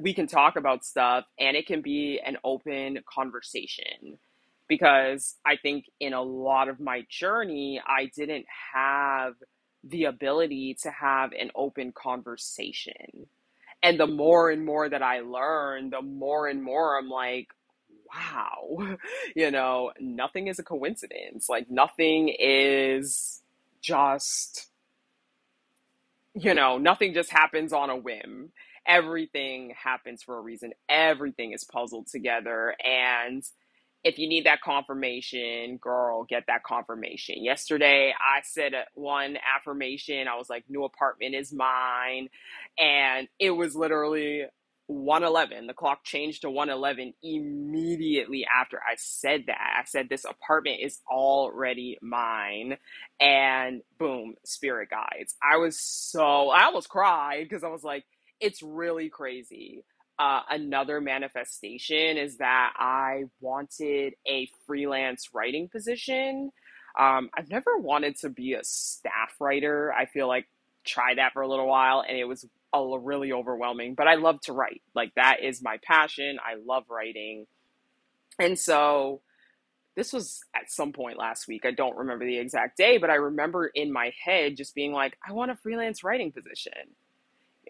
we 0.01 0.15
can 0.15 0.27
talk 0.27 0.57
about 0.57 0.85
stuff 0.85 1.25
and 1.39 1.57
it 1.57 1.67
can 1.67 1.83
be 1.83 2.21
an 2.25 2.37
open 2.45 2.99
conversation 3.13 4.19
because 4.69 5.35
I 5.45 5.57
think 5.57 5.87
in 5.99 6.13
a 6.13 6.23
lot 6.23 6.69
of 6.69 6.79
my 6.79 7.05
journey, 7.09 7.83
I 7.85 8.11
didn't 8.17 8.47
have 8.73 9.35
the 9.83 10.05
ability 10.05 10.77
to 10.83 10.91
have 10.91 11.33
an 11.33 11.51
open 11.55 11.93
conversation. 11.93 13.27
And 13.83 13.99
the 13.99 14.07
more 14.07 14.51
and 14.51 14.65
more 14.65 14.89
that 14.89 15.03
I 15.03 15.21
learn, 15.21 15.91
the 15.91 16.03
more 16.03 16.47
and 16.47 16.63
more 16.63 16.99
I'm 16.99 17.09
like, 17.09 17.49
wow, 18.15 18.97
you 19.37 19.51
know, 19.51 19.93
nothing 19.99 20.47
is 20.47 20.59
a 20.59 20.63
coincidence. 20.63 21.49
Like, 21.49 21.71
nothing 21.71 22.29
is 22.39 23.43
just, 23.83 24.69
you 26.35 26.55
know, 26.55 26.79
nothing 26.79 27.15
just 27.15 27.31
happens 27.31 27.73
on 27.73 27.91
a 27.91 27.97
whim 27.97 28.53
everything 28.91 29.73
happens 29.81 30.23
for 30.23 30.37
a 30.37 30.41
reason. 30.41 30.73
Everything 30.89 31.53
is 31.53 31.65
puzzled 31.65 32.09
together. 32.09 32.75
And 32.85 33.45
if 34.03 34.19
you 34.19 34.29
need 34.29 34.47
that 34.47 34.63
confirmation, 34.63 35.77
girl, 35.77 36.25
get 36.25 36.45
that 36.49 36.65
confirmation. 36.65 37.45
Yesterday, 37.45 38.13
I 38.19 38.41
said 38.43 38.73
one 38.95 39.37
affirmation. 39.57 40.27
I 40.27 40.37
was 40.37 40.51
like, 40.51 40.65
new 40.69 40.85
apartment 40.85 41.35
is 41.35 41.53
mine. 41.53 42.31
And 42.79 43.29
it 43.39 43.51
was 43.51 43.77
literally 43.77 44.47
111. 44.87 45.69
The 45.69 45.75
clock 45.75 46.03
changed 46.03 46.43
to 46.43 46.51
111 46.51 47.15
immediately 47.23 48.45
after 48.45 48.79
I 48.79 48.95
said 48.97 49.45
that. 49.47 49.77
I 49.79 49.85
said, 49.85 50.09
This 50.09 50.25
apartment 50.25 50.81
is 50.83 50.99
already 51.09 51.97
mine. 52.03 52.77
And 53.21 53.83
boom, 53.99 54.35
spirit 54.45 54.89
guides. 54.91 55.37
I 55.43 55.59
was 55.59 55.79
so, 55.79 56.49
I 56.49 56.65
almost 56.65 56.89
cried 56.89 57.45
because 57.49 57.63
I 57.63 57.69
was 57.69 57.85
like, 57.85 58.05
it's 58.41 58.63
really 58.63 59.09
crazy. 59.09 59.85
Uh, 60.19 60.43
another 60.51 61.01
manifestation 61.01 62.19
is 62.19 62.39
that 62.39 62.73
I 62.77 63.25
wanted 63.41 64.15
a 64.27 64.49
freelance 64.67 65.31
writing 65.33 65.69
position. 65.69 66.51
Um, 66.99 67.31
I've 67.37 67.49
never 67.49 67.79
wanted 67.79 68.17
to 68.19 68.29
be 68.29 68.55
a 68.55 68.65
staff 68.65 69.35
writer. 69.41 69.93
I 69.93 70.07
feel 70.07 70.29
like 70.29 70.47
tried 70.85 71.19
that 71.19 71.33
for 71.33 71.43
a 71.43 71.49
little 71.49 71.67
while 71.67 72.05
and 72.07 72.19
it 72.19 72.25
was 72.25 72.47
really 72.73 73.33
overwhelming. 73.33 73.95
But 73.95 74.09
I 74.09 74.17
love 74.17 74.41
to 74.43 74.53
write. 74.53 74.83
Like 74.95 75.15
that 75.15 75.39
is 75.43 75.63
my 75.63 75.79
passion. 75.83 76.39
I 76.45 76.57
love 76.67 76.85
writing, 76.91 77.47
and 78.39 78.59
so 78.59 79.23
this 79.97 80.13
was 80.13 80.41
at 80.55 80.71
some 80.71 80.93
point 80.93 81.19
last 81.19 81.49
week. 81.49 81.65
I 81.67 81.73
don't 81.73 81.97
remember 81.97 82.25
the 82.25 82.39
exact 82.39 82.77
day, 82.77 82.99
but 82.99 83.11
I 83.11 83.17
remember 83.17 83.67
in 83.67 83.93
my 83.93 84.13
head 84.25 84.57
just 84.57 84.75
being 84.75 84.93
like, 84.93 85.17
I 85.27 85.33
want 85.33 85.51
a 85.51 85.57
freelance 85.57 86.05
writing 86.05 86.31
position 86.31 86.95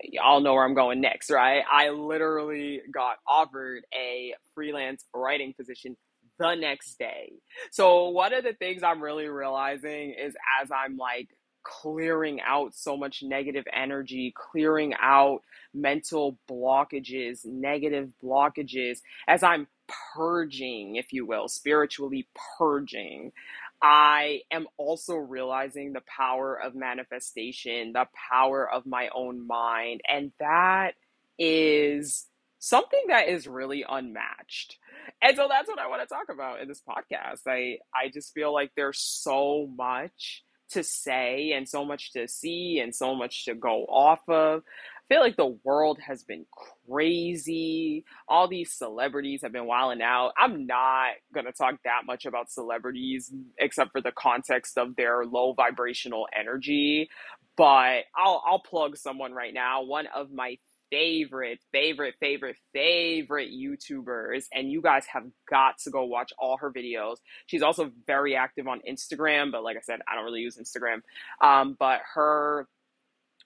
y'all 0.04 0.40
know 0.40 0.54
where 0.54 0.64
I'm 0.64 0.74
going 0.74 1.00
next, 1.00 1.30
right? 1.30 1.62
I 1.70 1.90
literally 1.90 2.82
got 2.92 3.16
offered 3.26 3.82
a 3.94 4.34
freelance 4.54 5.04
writing 5.14 5.54
position 5.54 5.96
the 6.38 6.54
next 6.54 6.98
day. 6.98 7.32
So, 7.70 8.08
one 8.08 8.32
of 8.34 8.44
the 8.44 8.54
things 8.54 8.82
I'm 8.82 9.02
really 9.02 9.28
realizing 9.28 10.14
is 10.20 10.34
as 10.62 10.70
I'm 10.70 10.96
like 10.96 11.28
clearing 11.62 12.40
out 12.40 12.74
so 12.74 12.96
much 12.96 13.22
negative 13.22 13.64
energy, 13.72 14.32
clearing 14.36 14.94
out 15.00 15.40
mental 15.74 16.38
blockages, 16.50 17.44
negative 17.44 18.10
blockages, 18.22 18.98
as 19.28 19.42
I'm 19.42 19.66
purging, 20.14 20.96
if 20.96 21.12
you 21.12 21.26
will, 21.26 21.48
spiritually 21.48 22.28
purging, 22.58 23.32
I 23.82 24.40
am 24.50 24.66
also 24.76 25.14
realizing 25.16 25.92
the 25.92 26.02
power 26.02 26.54
of 26.54 26.74
manifestation, 26.74 27.92
the 27.92 28.06
power 28.30 28.70
of 28.70 28.86
my 28.86 29.08
own 29.14 29.46
mind. 29.46 30.02
And 30.08 30.32
that 30.38 30.92
is 31.38 32.26
something 32.58 33.04
that 33.08 33.28
is 33.28 33.46
really 33.46 33.84
unmatched. 33.88 34.76
And 35.22 35.36
so 35.36 35.48
that's 35.50 35.68
what 35.68 35.78
I 35.78 35.88
want 35.88 36.02
to 36.02 36.08
talk 36.08 36.26
about 36.30 36.60
in 36.60 36.68
this 36.68 36.82
podcast. 36.86 37.40
I, 37.46 37.78
I 37.94 38.10
just 38.12 38.34
feel 38.34 38.52
like 38.52 38.72
there's 38.76 39.00
so 39.00 39.68
much 39.74 40.44
to 40.70 40.84
say 40.84 41.52
and 41.52 41.68
so 41.68 41.84
much 41.84 42.12
to 42.12 42.28
see 42.28 42.80
and 42.80 42.94
so 42.94 43.14
much 43.14 43.46
to 43.46 43.54
go 43.54 43.84
off 43.86 44.20
of 44.28 44.62
feel 45.10 45.20
like 45.20 45.36
the 45.36 45.58
world 45.64 45.98
has 46.06 46.22
been 46.22 46.46
crazy. 46.88 48.04
All 48.28 48.46
these 48.46 48.72
celebrities 48.72 49.42
have 49.42 49.52
been 49.52 49.66
wilding 49.66 50.02
out. 50.02 50.32
I'm 50.38 50.66
not 50.66 51.10
going 51.34 51.46
to 51.46 51.52
talk 51.52 51.74
that 51.84 52.02
much 52.06 52.26
about 52.26 52.50
celebrities 52.50 53.32
except 53.58 53.90
for 53.90 54.00
the 54.00 54.12
context 54.12 54.78
of 54.78 54.94
their 54.94 55.24
low 55.24 55.52
vibrational 55.52 56.28
energy, 56.38 57.10
but 57.56 58.04
I'll 58.16 58.42
I'll 58.46 58.62
plug 58.62 58.96
someone 58.96 59.32
right 59.32 59.52
now. 59.52 59.82
One 59.82 60.06
of 60.14 60.30
my 60.30 60.58
favorite, 60.90 61.60
favorite, 61.72 62.14
favorite, 62.20 62.56
favorite 62.72 63.50
YouTubers, 63.50 64.44
and 64.52 64.70
you 64.70 64.80
guys 64.80 65.06
have 65.12 65.24
got 65.48 65.78
to 65.78 65.90
go 65.90 66.04
watch 66.04 66.32
all 66.38 66.56
her 66.58 66.72
videos. 66.72 67.16
She's 67.46 67.62
also 67.62 67.90
very 68.06 68.36
active 68.36 68.66
on 68.66 68.80
Instagram, 68.88 69.52
but 69.52 69.62
like 69.62 69.76
I 69.76 69.80
said, 69.80 70.00
I 70.08 70.14
don't 70.14 70.24
really 70.24 70.40
use 70.40 70.56
Instagram. 70.56 71.02
Um, 71.40 71.76
but 71.78 72.00
her 72.14 72.68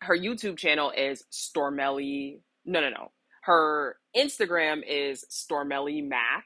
her 0.01 0.17
YouTube 0.17 0.59
channel 0.59 0.93
is 0.97 1.25
Stormelly. 1.33 2.41
No, 2.65 2.81
no, 2.81 2.91
no. 2.91 3.11
Her 3.43 3.97
Instagram 4.17 4.83
is 4.87 5.25
Stormelly 5.31 6.07
Mac. 6.07 6.45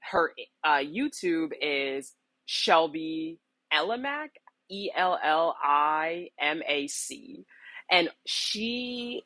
Her 0.00 0.32
uh, 0.64 0.78
YouTube 0.78 1.52
is 1.60 2.14
Shelby 2.46 3.38
Ellimac, 3.72 4.30
E 4.70 4.90
L 4.96 5.18
L 5.22 5.56
I 5.62 6.30
M 6.40 6.62
A 6.66 6.86
C. 6.86 7.44
And 7.90 8.08
she, 8.24 9.22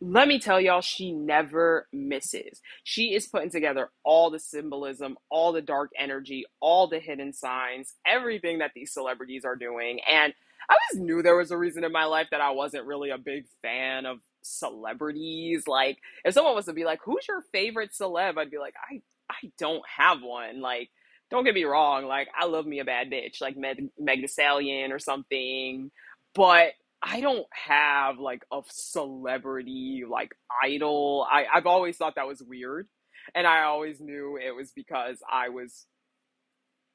let 0.00 0.28
me 0.28 0.38
tell 0.38 0.60
y'all, 0.60 0.80
she 0.80 1.12
never 1.12 1.86
misses. 1.92 2.60
She 2.82 3.14
is 3.14 3.26
putting 3.26 3.50
together 3.50 3.90
all 4.04 4.30
the 4.30 4.40
symbolism, 4.40 5.16
all 5.30 5.52
the 5.52 5.62
dark 5.62 5.92
energy, 5.98 6.44
all 6.60 6.88
the 6.88 6.98
hidden 6.98 7.32
signs, 7.32 7.94
everything 8.06 8.58
that 8.58 8.72
these 8.74 8.92
celebrities 8.92 9.44
are 9.44 9.56
doing. 9.56 10.00
And 10.10 10.34
I 10.68 10.74
always 10.74 11.04
knew 11.04 11.22
there 11.22 11.36
was 11.36 11.50
a 11.50 11.58
reason 11.58 11.84
in 11.84 11.92
my 11.92 12.04
life 12.04 12.28
that 12.30 12.40
I 12.40 12.50
wasn't 12.52 12.86
really 12.86 13.10
a 13.10 13.18
big 13.18 13.44
fan 13.62 14.06
of 14.06 14.18
celebrities. 14.42 15.64
Like, 15.66 15.98
if 16.24 16.34
someone 16.34 16.54
was 16.54 16.66
to 16.66 16.72
be 16.72 16.84
like, 16.84 17.00
"Who's 17.04 17.26
your 17.28 17.42
favorite 17.52 17.92
celeb?" 17.92 18.38
I'd 18.38 18.50
be 18.50 18.58
like, 18.58 18.74
"I 18.90 19.02
I 19.30 19.50
don't 19.58 19.82
have 19.88 20.22
one." 20.22 20.60
Like, 20.60 20.90
don't 21.30 21.44
get 21.44 21.54
me 21.54 21.64
wrong. 21.64 22.04
Like, 22.06 22.28
I 22.38 22.46
love 22.46 22.66
me 22.66 22.80
a 22.80 22.84
bad 22.84 23.10
bitch, 23.10 23.40
like 23.40 23.56
Meg, 23.56 23.88
Meg 23.98 24.20
Thee 24.20 24.26
Stallion 24.28 24.92
or 24.92 24.98
something, 24.98 25.90
but 26.34 26.72
I 27.02 27.20
don't 27.20 27.46
have 27.52 28.18
like 28.18 28.44
a 28.52 28.62
celebrity 28.70 30.04
like 30.08 30.34
idol. 30.62 31.26
I 31.30 31.46
I've 31.52 31.66
always 31.66 31.96
thought 31.96 32.14
that 32.16 32.26
was 32.26 32.42
weird, 32.42 32.88
and 33.34 33.46
I 33.46 33.62
always 33.64 34.00
knew 34.00 34.38
it 34.38 34.54
was 34.54 34.72
because 34.72 35.18
I 35.30 35.50
was 35.50 35.86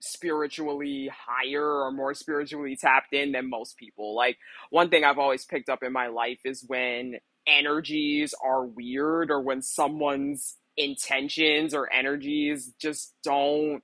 spiritually 0.01 1.10
higher 1.13 1.84
or 1.84 1.91
more 1.91 2.13
spiritually 2.13 2.75
tapped 2.75 3.13
in 3.13 3.32
than 3.34 3.50
most 3.50 3.77
people. 3.77 4.15
Like 4.15 4.38
one 4.70 4.89
thing 4.89 5.03
I've 5.03 5.20
always 5.20 5.46
picked 5.46 5.70
up 5.70 5.84
in 5.84 5.91
my 5.91 6.08
life 6.08 6.39
is 6.46 6.63
when 6.65 7.20
energies 7.48 8.34
are 8.44 8.65
weird 8.65 9.32
or 9.32 9.41
when 9.41 9.62
someone's 9.62 10.58
intentions 10.77 11.74
or 11.74 11.91
energies 11.91 12.74
just 12.79 13.13
don't 13.24 13.82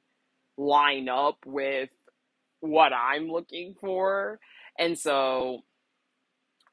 line 0.58 1.10
up 1.10 1.40
with 1.46 1.90
what 2.62 2.94
I'm 2.94 3.30
looking 3.30 3.76
for. 3.80 4.40
And 4.80 4.98
so 4.98 5.64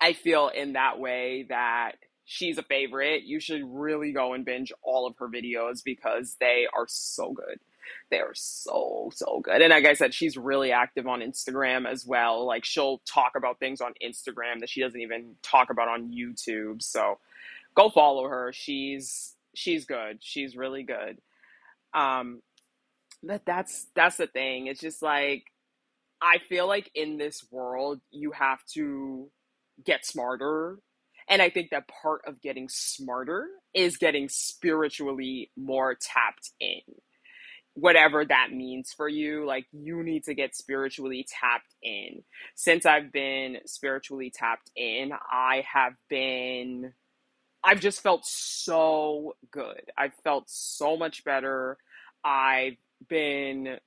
I 0.00 0.12
feel 0.12 0.48
in 0.48 0.74
that 0.74 0.98
way 0.98 1.46
that 1.48 1.92
she's 2.24 2.58
a 2.58 2.62
favorite. 2.62 3.24
You 3.24 3.40
should 3.40 3.62
really 3.64 4.12
go 4.12 4.32
and 4.32 4.44
binge 4.44 4.72
all 4.82 5.06
of 5.06 5.16
her 5.18 5.28
videos 5.28 5.82
because 5.84 6.36
they 6.40 6.66
are 6.72 6.86
so 6.88 7.32
good. 7.32 7.58
They're 8.10 8.34
so, 8.34 9.10
so 9.14 9.40
good. 9.40 9.62
And 9.62 9.70
like 9.70 9.86
I 9.86 9.94
said, 9.94 10.14
she's 10.14 10.36
really 10.36 10.72
active 10.72 11.06
on 11.06 11.20
Instagram 11.20 11.86
as 11.86 12.06
well. 12.06 12.46
Like 12.46 12.64
she'll 12.64 12.98
talk 13.06 13.32
about 13.36 13.58
things 13.58 13.80
on 13.80 13.94
Instagram 14.02 14.60
that 14.60 14.68
she 14.68 14.80
doesn't 14.80 15.00
even 15.00 15.34
talk 15.42 15.70
about 15.70 15.88
on 15.88 16.12
YouTube. 16.12 16.82
So 16.82 17.18
go 17.74 17.90
follow 17.90 18.28
her. 18.28 18.52
She's 18.52 19.34
she's 19.54 19.84
good. 19.84 20.18
She's 20.20 20.56
really 20.56 20.82
good. 20.82 21.18
Um 21.94 22.42
but 23.22 23.42
that's 23.46 23.86
that's 23.94 24.16
the 24.16 24.26
thing. 24.26 24.66
It's 24.66 24.80
just 24.80 25.02
like 25.02 25.44
I 26.20 26.38
feel 26.48 26.66
like 26.66 26.90
in 26.94 27.18
this 27.18 27.44
world 27.50 28.00
you 28.10 28.32
have 28.32 28.64
to 28.74 29.30
get 29.84 30.06
smarter. 30.06 30.78
And 31.28 31.40
I 31.40 31.50
think 31.50 31.70
that 31.70 31.88
part 31.88 32.22
of 32.26 32.42
getting 32.42 32.68
smarter 32.68 33.48
is 33.74 33.96
getting 33.96 34.28
spiritually 34.28 35.50
more 35.56 35.94
tapped 35.94 36.50
in. 36.60 36.80
Whatever 37.74 38.24
that 38.24 38.48
means 38.52 38.92
for 38.92 39.08
you, 39.08 39.46
like 39.46 39.66
you 39.72 40.02
need 40.02 40.24
to 40.24 40.34
get 40.34 40.54
spiritually 40.54 41.26
tapped 41.28 41.74
in. 41.82 42.22
Since 42.54 42.84
I've 42.84 43.12
been 43.12 43.58
spiritually 43.64 44.30
tapped 44.34 44.70
in, 44.76 45.12
I 45.30 45.64
have 45.72 45.94
been 46.08 46.92
I've 47.64 47.80
just 47.80 48.02
felt 48.02 48.26
so 48.26 49.36
good. 49.50 49.82
I've 49.96 50.14
felt 50.24 50.44
so 50.48 50.96
much 50.96 51.24
better. 51.24 51.78
I've 52.24 52.76
been 53.08 53.78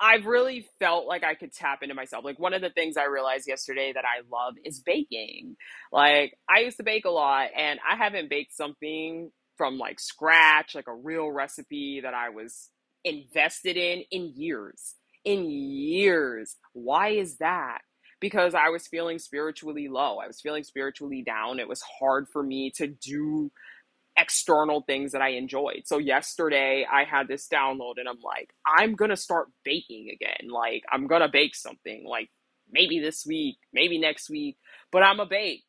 I've 0.00 0.26
really 0.26 0.66
felt 0.78 1.06
like 1.06 1.24
I 1.24 1.34
could 1.34 1.52
tap 1.52 1.82
into 1.82 1.94
myself. 1.94 2.24
Like 2.24 2.38
one 2.38 2.52
of 2.52 2.60
the 2.60 2.70
things 2.70 2.96
I 2.96 3.04
realized 3.04 3.46
yesterday 3.48 3.92
that 3.92 4.04
I 4.04 4.22
love 4.30 4.54
is 4.64 4.80
baking. 4.80 5.56
Like 5.92 6.36
I 6.48 6.60
used 6.60 6.76
to 6.78 6.82
bake 6.82 7.04
a 7.04 7.10
lot 7.10 7.48
and 7.56 7.78
I 7.88 7.96
haven't 7.96 8.28
baked 8.28 8.54
something 8.54 9.30
from 9.56 9.78
like 9.78 10.00
scratch, 10.00 10.74
like 10.74 10.88
a 10.88 10.94
real 10.94 11.30
recipe 11.30 12.00
that 12.02 12.14
I 12.14 12.30
was 12.30 12.70
invested 13.04 13.76
in 13.76 14.04
in 14.10 14.32
years. 14.34 14.94
In 15.24 15.46
years. 15.50 16.56
Why 16.72 17.10
is 17.10 17.38
that? 17.38 17.78
Because 18.20 18.54
I 18.54 18.70
was 18.70 18.86
feeling 18.86 19.18
spiritually 19.18 19.88
low. 19.88 20.18
I 20.18 20.26
was 20.26 20.40
feeling 20.40 20.64
spiritually 20.64 21.22
down. 21.22 21.60
It 21.60 21.68
was 21.68 21.82
hard 21.82 22.28
for 22.28 22.42
me 22.42 22.70
to 22.76 22.86
do 22.86 23.50
external 24.16 24.82
things 24.82 25.12
that 25.12 25.22
I 25.22 25.30
enjoyed. 25.30 25.82
So 25.86 25.98
yesterday 25.98 26.86
I 26.90 27.04
had 27.04 27.28
this 27.28 27.48
download 27.48 27.94
and 27.98 28.08
I'm 28.08 28.20
like, 28.22 28.50
I'm 28.66 28.94
going 28.94 29.10
to 29.10 29.16
start 29.16 29.48
baking 29.64 30.10
again. 30.12 30.50
Like 30.50 30.84
I'm 30.90 31.06
going 31.06 31.22
to 31.22 31.28
bake 31.28 31.54
something 31.54 32.04
like 32.08 32.30
maybe 32.70 33.00
this 33.00 33.24
week, 33.26 33.56
maybe 33.72 33.98
next 33.98 34.30
week, 34.30 34.56
but 34.92 35.02
I'm 35.02 35.20
a 35.20 35.26
bake. 35.26 35.64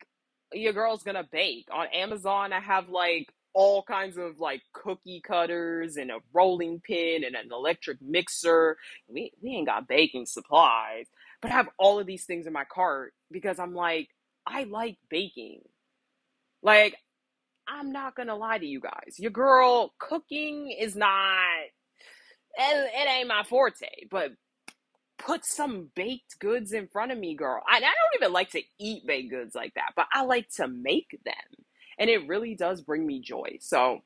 Your 0.54 0.74
girl's 0.74 1.04
going 1.04 1.16
to 1.16 1.28
bake. 1.30 1.68
On 1.74 1.88
Amazon 1.94 2.54
I 2.54 2.60
have 2.60 2.90
like 2.90 3.28
all 3.56 3.84
kinds 3.84 4.18
of 4.18 4.40
like 4.40 4.62
cookie 4.74 5.22
cutters 5.26 5.98
and 5.98 6.12
a 6.12 6.20
rolling 6.34 6.82
pin 6.82 7.24
and 7.26 7.36
an 7.36 7.50
electric 7.52 8.00
mixer. 8.02 8.78
We 9.10 9.32
we 9.42 9.52
ain't 9.52 9.68
got 9.68 9.88
baking 9.88 10.28
supplies, 10.28 11.08
but 11.42 11.52
I 11.52 11.56
have 11.56 11.70
all 11.80 12.00
of 12.00 12.06
these 12.06 12.26
things 12.26 12.48
in 12.48 12.54
my 12.54 12.66
cart 12.66 13.14
because 13.32 13.60
I'm 13.60 13.74
like 13.74 14.10
I 14.46 14.66
like 14.66 14.98
baking. 15.10 15.62
Like 16.62 16.98
I'm 17.68 17.94
not 17.94 18.16
gonna 18.16 18.36
lie 18.36 18.60
to 18.60 18.68
you 18.68 18.82
guys. 18.82 19.16
Your 19.18 19.32
girl 19.32 19.94
cooking 20.00 20.72
is 20.72 20.96
not 20.96 21.66
it, 22.58 22.92
it 22.94 23.10
ain't 23.10 23.30
my 23.30 23.44
forte, 23.44 23.88
but 24.12 24.32
put 25.18 25.46
some 25.46 25.90
baked 25.96 26.40
goods 26.40 26.74
in 26.74 26.88
front 26.88 27.12
of 27.14 27.18
me, 27.18 27.36
girl. 27.36 27.62
I, 27.68 27.78
I 27.78 27.80
don't 27.80 28.22
even 28.22 28.34
like 28.34 28.52
to 28.52 28.62
eat 28.80 29.08
baked 29.08 29.32
goods 29.32 29.56
like 29.56 29.74
that, 29.76 29.92
but 29.96 30.08
I 30.14 30.24
like 30.24 30.50
to 30.58 30.68
make 30.68 31.20
them. 31.26 31.65
And 32.00 32.10
it 32.10 32.28
really 32.28 32.56
does 32.56 32.82
bring 32.82 33.06
me 33.06 33.20
joy. 33.20 33.58
So 33.60 34.00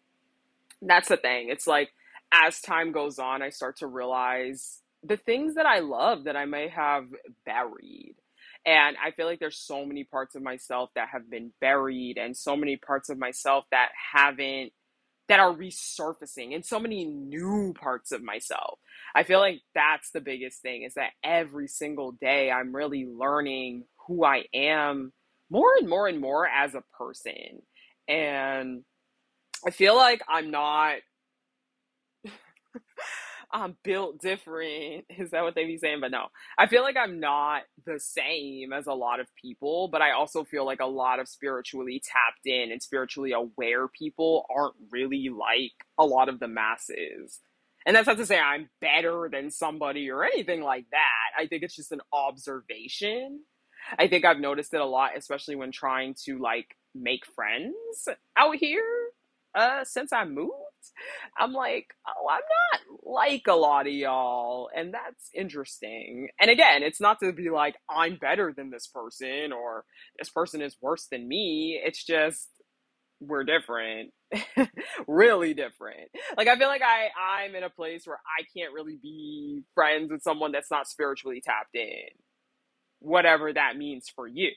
that's 0.81 1.09
the 1.09 1.17
thing. 1.17 1.49
It's 1.49 1.67
like 1.67 1.89
as 2.31 2.61
time 2.61 2.91
goes 2.91 3.19
on, 3.19 3.41
I 3.41 3.49
start 3.49 3.77
to 3.77 3.87
realize 3.87 4.81
the 5.03 5.17
things 5.17 5.55
that 5.55 5.65
I 5.65 5.79
love 5.79 6.25
that 6.25 6.35
I 6.35 6.45
may 6.45 6.69
have 6.69 7.05
buried. 7.45 8.15
And 8.65 8.97
I 9.03 9.11
feel 9.11 9.25
like 9.25 9.39
there's 9.39 9.57
so 9.57 9.85
many 9.85 10.03
parts 10.03 10.35
of 10.35 10.41
myself 10.41 10.89
that 10.95 11.09
have 11.11 11.29
been 11.29 11.51
buried 11.61 12.17
and 12.17 12.35
so 12.35 12.55
many 12.55 12.77
parts 12.77 13.09
of 13.09 13.17
myself 13.17 13.65
that 13.71 13.89
haven't 14.13 14.73
that 15.29 15.39
are 15.39 15.53
resurfacing 15.53 16.55
and 16.55 16.65
so 16.65 16.79
many 16.79 17.05
new 17.05 17.73
parts 17.79 18.11
of 18.11 18.23
myself. 18.23 18.79
I 19.13 19.23
feel 19.23 19.39
like 19.39 19.61
that's 19.75 20.09
the 20.09 20.21
biggest 20.21 20.61
thing 20.61 20.81
is 20.81 20.95
that 20.95 21.11
every 21.23 21.67
single 21.67 22.13
day 22.13 22.51
I'm 22.51 22.75
really 22.75 23.05
learning 23.05 23.83
who 24.07 24.25
I 24.25 24.45
am 24.53 25.13
more 25.51 25.69
and 25.79 25.87
more 25.87 26.07
and 26.07 26.19
more 26.19 26.47
as 26.47 26.73
a 26.73 26.83
person. 26.97 27.61
And 28.09 28.83
I 29.65 29.71
feel 29.71 29.95
like 29.95 30.21
I'm 30.29 30.51
not 30.51 30.97
I'm 33.51 33.75
built 33.83 34.19
different. 34.21 35.05
Is 35.09 35.31
that 35.31 35.43
what 35.43 35.55
they 35.55 35.65
be 35.65 35.77
saying? 35.77 36.01
But 36.01 36.11
no, 36.11 36.27
I 36.57 36.67
feel 36.67 36.83
like 36.83 36.97
I'm 36.97 37.19
not 37.19 37.63
the 37.85 37.99
same 37.99 38.73
as 38.73 38.87
a 38.87 38.93
lot 38.93 39.19
of 39.19 39.27
people, 39.41 39.87
but 39.89 40.01
I 40.01 40.11
also 40.11 40.43
feel 40.43 40.65
like 40.65 40.81
a 40.81 40.85
lot 40.85 41.19
of 41.19 41.27
spiritually 41.27 42.01
tapped 42.05 42.45
in 42.45 42.71
and 42.71 42.81
spiritually 42.81 43.31
aware 43.31 43.87
people 43.87 44.45
aren't 44.55 44.75
really 44.91 45.29
like 45.29 45.73
a 45.97 46.05
lot 46.05 46.29
of 46.29 46.39
the 46.39 46.47
masses. 46.47 47.39
And 47.85 47.95
that's 47.95 48.07
not 48.07 48.17
to 48.17 48.25
say 48.25 48.39
I'm 48.39 48.69
better 48.81 49.29
than 49.31 49.51
somebody 49.51 50.11
or 50.11 50.23
anything 50.23 50.61
like 50.61 50.85
that. 50.91 51.41
I 51.41 51.47
think 51.47 51.63
it's 51.63 51.75
just 51.75 51.91
an 51.91 52.01
observation. 52.13 53.41
I 53.97 54.07
think 54.07 54.25
I've 54.25 54.39
noticed 54.39 54.73
it 54.73 54.81
a 54.81 54.85
lot, 54.85 55.17
especially 55.17 55.55
when 55.55 55.71
trying 55.71 56.15
to 56.25 56.37
like 56.37 56.75
make 56.95 57.25
friends 57.35 57.75
out 58.37 58.55
here 58.57 58.83
uh 59.55 59.83
since 59.83 60.13
I 60.13 60.25
moved. 60.25 60.53
I'm 61.37 61.53
like, 61.53 61.87
oh, 62.07 62.27
I'm 62.29 62.39
not 62.39 62.99
like 63.03 63.43
a 63.47 63.55
lot 63.55 63.87
of 63.87 63.93
y'all. 63.93 64.69
And 64.75 64.93
that's 64.93 65.29
interesting. 65.33 66.29
And 66.39 66.49
again, 66.49 66.83
it's 66.83 67.01
not 67.01 67.19
to 67.21 67.33
be 67.33 67.49
like, 67.49 67.75
I'm 67.89 68.17
better 68.17 68.53
than 68.55 68.69
this 68.69 68.87
person 68.87 69.51
or 69.51 69.85
this 70.17 70.29
person 70.29 70.61
is 70.61 70.77
worse 70.81 71.07
than 71.11 71.27
me. 71.27 71.81
It's 71.83 72.03
just, 72.03 72.49
we're 73.19 73.43
different. 73.43 74.11
really 75.07 75.53
different. 75.53 76.09
Like 76.37 76.47
I 76.47 76.57
feel 76.57 76.67
like 76.67 76.81
I 76.81 77.09
I'm 77.43 77.55
in 77.55 77.63
a 77.63 77.69
place 77.69 78.03
where 78.05 78.19
I 78.39 78.43
can't 78.57 78.73
really 78.73 78.97
be 79.01 79.63
friends 79.75 80.11
with 80.11 80.21
someone 80.21 80.51
that's 80.51 80.71
not 80.71 80.87
spiritually 80.87 81.41
tapped 81.43 81.75
in. 81.75 82.09
Whatever 82.99 83.53
that 83.53 83.77
means 83.77 84.07
for 84.13 84.27
you. 84.27 84.53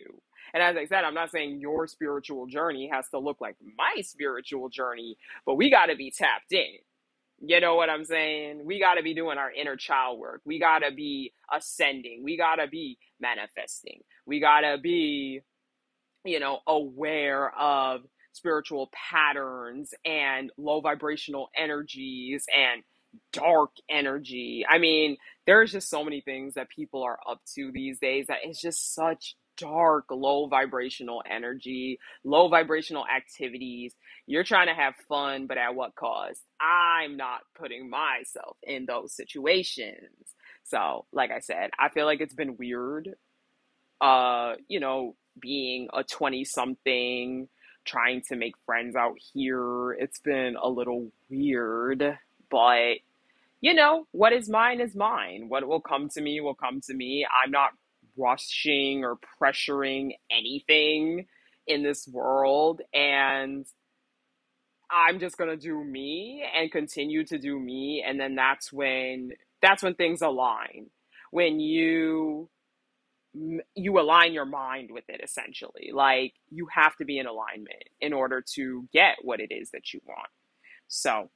And 0.55 0.63
as 0.63 0.77
I 0.77 0.87
said, 0.87 1.05
I'm 1.05 1.15
not 1.15 1.31
saying 1.31 1.61
your 1.61 1.87
spiritual 1.87 2.47
journey 2.47 2.91
has 2.93 3.09
to 3.11 3.19
look 3.19 3.41
like 3.41 3.57
my 3.77 4.03
spiritual 4.03 4.69
journey, 4.69 5.17
but 5.47 5.55
we 5.55 5.71
got 5.71 5.87
to 5.87 5.97
be 5.97 6.11
tapped 6.11 6.53
in. 6.53 6.79
You 7.45 7.61
know 7.61 7.75
what 7.75 7.91
I'm 7.91 8.05
saying? 8.05 8.65
We 8.65 8.79
got 8.79 8.95
to 8.95 9.03
be 9.03 9.15
doing 9.15 9.39
our 9.39 9.51
inner 9.51 9.77
child 9.77 10.21
work. 10.21 10.43
We 10.45 10.61
got 10.61 10.81
to 10.81 10.93
be 10.93 11.33
ascending. 11.53 12.23
We 12.23 12.37
got 12.37 12.57
to 12.57 12.69
be 12.69 12.99
manifesting. 13.21 14.03
We 14.27 14.39
got 14.39 14.61
to 14.61 14.79
be, 14.81 15.41
you 16.25 16.39
know, 16.39 16.61
aware 16.67 17.51
of 17.59 18.03
spiritual 18.33 18.91
patterns 18.93 19.93
and 20.05 20.51
low 20.57 20.81
vibrational 20.81 21.51
energies 21.57 22.45
and 22.57 22.83
dark 23.33 23.71
energy. 23.91 24.65
I 24.69 24.79
mean, 24.79 25.17
there's 25.47 25.73
just 25.73 25.91
so 25.91 26.05
many 26.05 26.21
things 26.21 26.55
that 26.55 26.69
people 26.69 27.03
are 27.03 27.19
up 27.29 27.41
to 27.55 27.71
these 27.73 27.99
days 27.99 28.29
that 28.29 28.39
it's 28.45 28.61
just 28.61 28.95
such 28.95 29.37
dark, 29.57 30.07
low 30.11 30.47
vibrational 30.47 31.23
energy, 31.29 31.99
low 32.25 32.49
vibrational 32.49 33.05
activities. 33.07 33.95
You're 34.27 34.45
trying 34.45 34.69
to 34.69 34.75
have 34.75 34.95
fun, 35.09 35.47
but 35.47 35.59
at 35.59 35.75
what 35.75 35.95
cost? 35.95 36.41
I'm 36.61 37.17
not 37.17 37.41
putting 37.55 37.91
myself 37.91 38.57
in 38.63 38.87
those 38.87 39.15
situations. 39.15 40.35
So, 40.65 41.07
like 41.13 41.31
I 41.31 41.41
said, 41.41 41.71
I 41.79 41.89
feel 41.89 42.07
like 42.07 42.21
it's 42.21 42.35
been 42.35 42.57
weird, 42.57 43.15
uh, 44.01 44.55
you 44.69 44.81
know, 44.81 45.17
being 45.41 45.89
a 45.93 46.05
20 46.05 46.45
something, 46.45 47.49
trying 47.85 48.23
to 48.29 48.37
make 48.37 48.55
friends 48.65 48.97
out 48.97 49.17
here. 49.33 49.93
It's 49.93 50.21
been 50.21 50.57
a 50.61 50.69
little 50.69 51.11
weird, 51.29 52.19
but 52.51 52.99
you 53.61 53.75
know, 53.75 54.09
what 54.11 54.33
is 54.33 54.51
mine 54.51 54.81
is 54.81 54.97
mine. 54.97 55.45
What 55.49 55.67
will 55.67 55.81
come 55.81 56.09
to 56.11 56.21
me 56.21 56.41
will 56.41 56.57
come 56.57 56.81
to 56.89 56.95
me. 56.95 57.25
I'm 57.45 57.53
not 57.53 57.71
rushing 58.17 59.05
or 59.05 59.19
pressuring 59.41 60.13
anything 60.31 61.27
in 61.67 61.83
this 61.83 62.09
world. 62.09 62.81
And 62.93 63.67
I'm 64.91 65.19
just 65.19 65.37
to 65.51 65.57
do 65.57 65.83
me 65.83 66.45
and 66.55 66.71
continue 66.71 67.25
to 67.27 67.39
do 67.39 67.59
me. 67.59 68.05
And 68.07 68.21
then 68.21 68.35
that's 68.35 68.73
when, 68.73 69.31
that's 69.61 69.83
when 69.83 69.95
things 69.95 70.23
align. 70.23 70.91
When 71.31 71.61
you, 71.61 72.51
you 73.75 73.99
align 73.99 74.35
your 74.35 74.45
mind 74.45 74.91
with 74.93 75.05
it 75.09 75.21
essentially. 75.25 75.91
Like 75.93 76.35
you 76.51 76.67
have 76.73 76.97
to 76.97 77.05
be 77.05 77.19
in 77.19 77.27
alignment 77.27 77.85
in 78.01 78.13
order 78.13 78.45
to 78.55 78.87
get 78.93 79.17
what 79.23 79.41
it 79.41 79.51
is 79.51 79.71
that 79.71 79.95
you 79.95 80.01
want. 80.07 80.29
So 80.89 81.31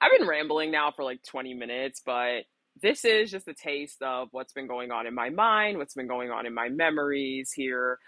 I've 0.00 0.18
been 0.18 0.26
rambling 0.26 0.70
now 0.70 0.92
for 0.94 1.04
like 1.04 1.22
20 1.22 1.52
minutes, 1.54 2.00
but 2.04 2.44
this 2.80 3.04
is 3.04 3.30
just 3.30 3.48
a 3.48 3.54
taste 3.54 4.02
of 4.02 4.28
what's 4.32 4.52
been 4.52 4.66
going 4.66 4.90
on 4.90 5.06
in 5.06 5.14
my 5.14 5.30
mind, 5.30 5.78
what's 5.78 5.94
been 5.94 6.06
going 6.06 6.30
on 6.30 6.46
in 6.46 6.54
my 6.54 6.68
memories 6.68 7.52
here, 7.52 7.98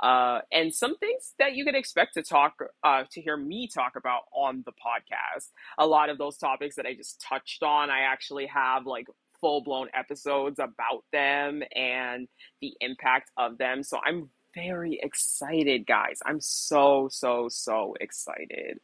uh, 0.00 0.40
and 0.50 0.74
some 0.74 0.96
things 0.98 1.34
that 1.38 1.54
you 1.54 1.64
could 1.64 1.74
expect 1.74 2.14
to 2.14 2.22
talk 2.22 2.54
uh, 2.82 3.04
to 3.12 3.20
hear 3.20 3.36
me 3.36 3.68
talk 3.68 3.92
about 3.96 4.22
on 4.34 4.62
the 4.64 4.72
podcast. 4.72 5.48
A 5.78 5.86
lot 5.86 6.10
of 6.10 6.18
those 6.18 6.36
topics 6.36 6.76
that 6.76 6.86
I 6.86 6.94
just 6.94 7.20
touched 7.20 7.62
on, 7.62 7.90
I 7.90 8.00
actually 8.00 8.46
have 8.46 8.86
like 8.86 9.06
full 9.40 9.62
blown 9.62 9.88
episodes 9.94 10.58
about 10.58 11.04
them 11.12 11.62
and 11.74 12.28
the 12.60 12.74
impact 12.80 13.30
of 13.36 13.58
them. 13.58 13.82
So 13.82 13.98
I'm 14.04 14.30
very 14.54 14.98
excited, 15.02 15.86
guys. 15.86 16.20
I'm 16.24 16.40
so, 16.40 17.08
so, 17.10 17.48
so 17.50 17.94
excited. 18.00 18.78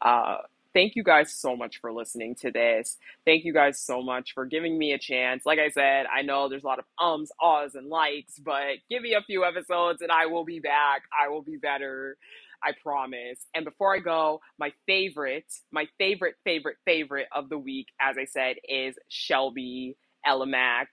Uh, 0.00 0.38
thank 0.76 0.94
you 0.94 1.02
guys 1.02 1.32
so 1.32 1.56
much 1.56 1.80
for 1.80 1.90
listening 1.90 2.34
to 2.34 2.50
this. 2.50 2.98
Thank 3.24 3.46
you 3.46 3.54
guys 3.54 3.80
so 3.80 4.02
much 4.02 4.34
for 4.34 4.44
giving 4.44 4.76
me 4.76 4.92
a 4.92 4.98
chance. 4.98 5.46
Like 5.46 5.58
I 5.58 5.70
said, 5.70 6.04
I 6.14 6.20
know 6.20 6.50
there's 6.50 6.64
a 6.64 6.66
lot 6.66 6.78
of 6.78 6.84
ums, 7.02 7.32
ahs, 7.40 7.74
and 7.74 7.88
likes, 7.88 8.38
but 8.38 8.76
give 8.90 9.00
me 9.02 9.14
a 9.14 9.22
few 9.22 9.42
episodes 9.42 10.02
and 10.02 10.12
I 10.12 10.26
will 10.26 10.44
be 10.44 10.60
back. 10.60 11.04
I 11.18 11.30
will 11.30 11.40
be 11.40 11.56
better. 11.56 12.18
I 12.62 12.72
promise. 12.82 13.46
And 13.54 13.64
before 13.64 13.96
I 13.96 14.00
go, 14.00 14.42
my 14.58 14.70
favorite, 14.86 15.50
my 15.72 15.88
favorite, 15.96 16.34
favorite, 16.44 16.76
favorite 16.84 17.28
of 17.34 17.48
the 17.48 17.58
week, 17.58 17.86
as 17.98 18.16
I 18.18 18.26
said, 18.26 18.56
is 18.68 18.96
Shelby 19.08 19.96
Ellimac. 20.28 20.88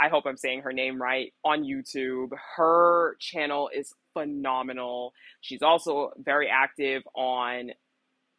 I 0.00 0.08
hope 0.08 0.24
I'm 0.26 0.36
saying 0.36 0.62
her 0.62 0.72
name 0.72 1.00
right 1.00 1.32
on 1.44 1.62
YouTube. 1.62 2.30
Her 2.56 3.16
channel 3.20 3.70
is 3.72 3.94
phenomenal. 4.14 5.12
She's 5.42 5.62
also 5.62 6.10
very 6.18 6.48
active 6.48 7.04
on 7.14 7.70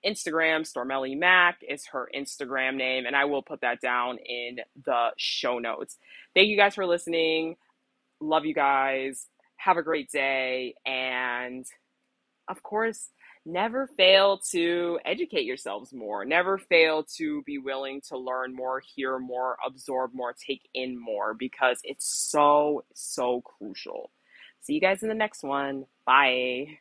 Instagram, 0.06 0.62
Stormelly 0.62 1.18
Mac 1.18 1.60
is 1.68 1.86
her 1.88 2.10
Instagram 2.16 2.76
name, 2.76 3.06
and 3.06 3.16
I 3.16 3.26
will 3.26 3.42
put 3.42 3.62
that 3.62 3.82
down 3.82 4.18
in 4.18 4.60
the 4.86 5.10
show 5.18 5.60
notes. 5.60 5.98
Thank 6.34 6.48
you 6.48 6.58
guys 6.58 6.76
for 6.76 6.86
listening. 6.86 7.58
Love 8.20 8.46
you 8.46 8.54
guys. 8.54 9.28
Have 9.58 9.78
a 9.78 9.84
great 9.84 10.10
day. 10.10 10.76
And 10.86 11.66
of 12.48 12.64
course, 12.64 13.10
never 13.46 13.88
fail 13.88 14.40
to 14.52 15.00
educate 15.06 15.46
yourselves 15.46 15.94
more. 15.94 16.26
Never 16.26 16.58
fail 16.58 17.04
to 17.18 17.42
be 17.44 17.58
willing 17.58 18.02
to 18.10 18.18
learn 18.18 18.56
more, 18.56 18.82
hear 18.96 19.20
more, 19.20 19.58
absorb 19.66 20.14
more, 20.14 20.34
take 20.34 20.68
in 20.74 21.00
more, 21.00 21.34
because 21.34 21.80
it's 21.84 22.06
so, 22.06 22.86
so 22.94 23.42
crucial. 23.42 24.12
See 24.62 24.74
you 24.74 24.82
guys 24.82 25.04
in 25.04 25.10
the 25.10 25.16
next 25.16 25.44
one. 25.44 25.86
Bye. 26.06 26.80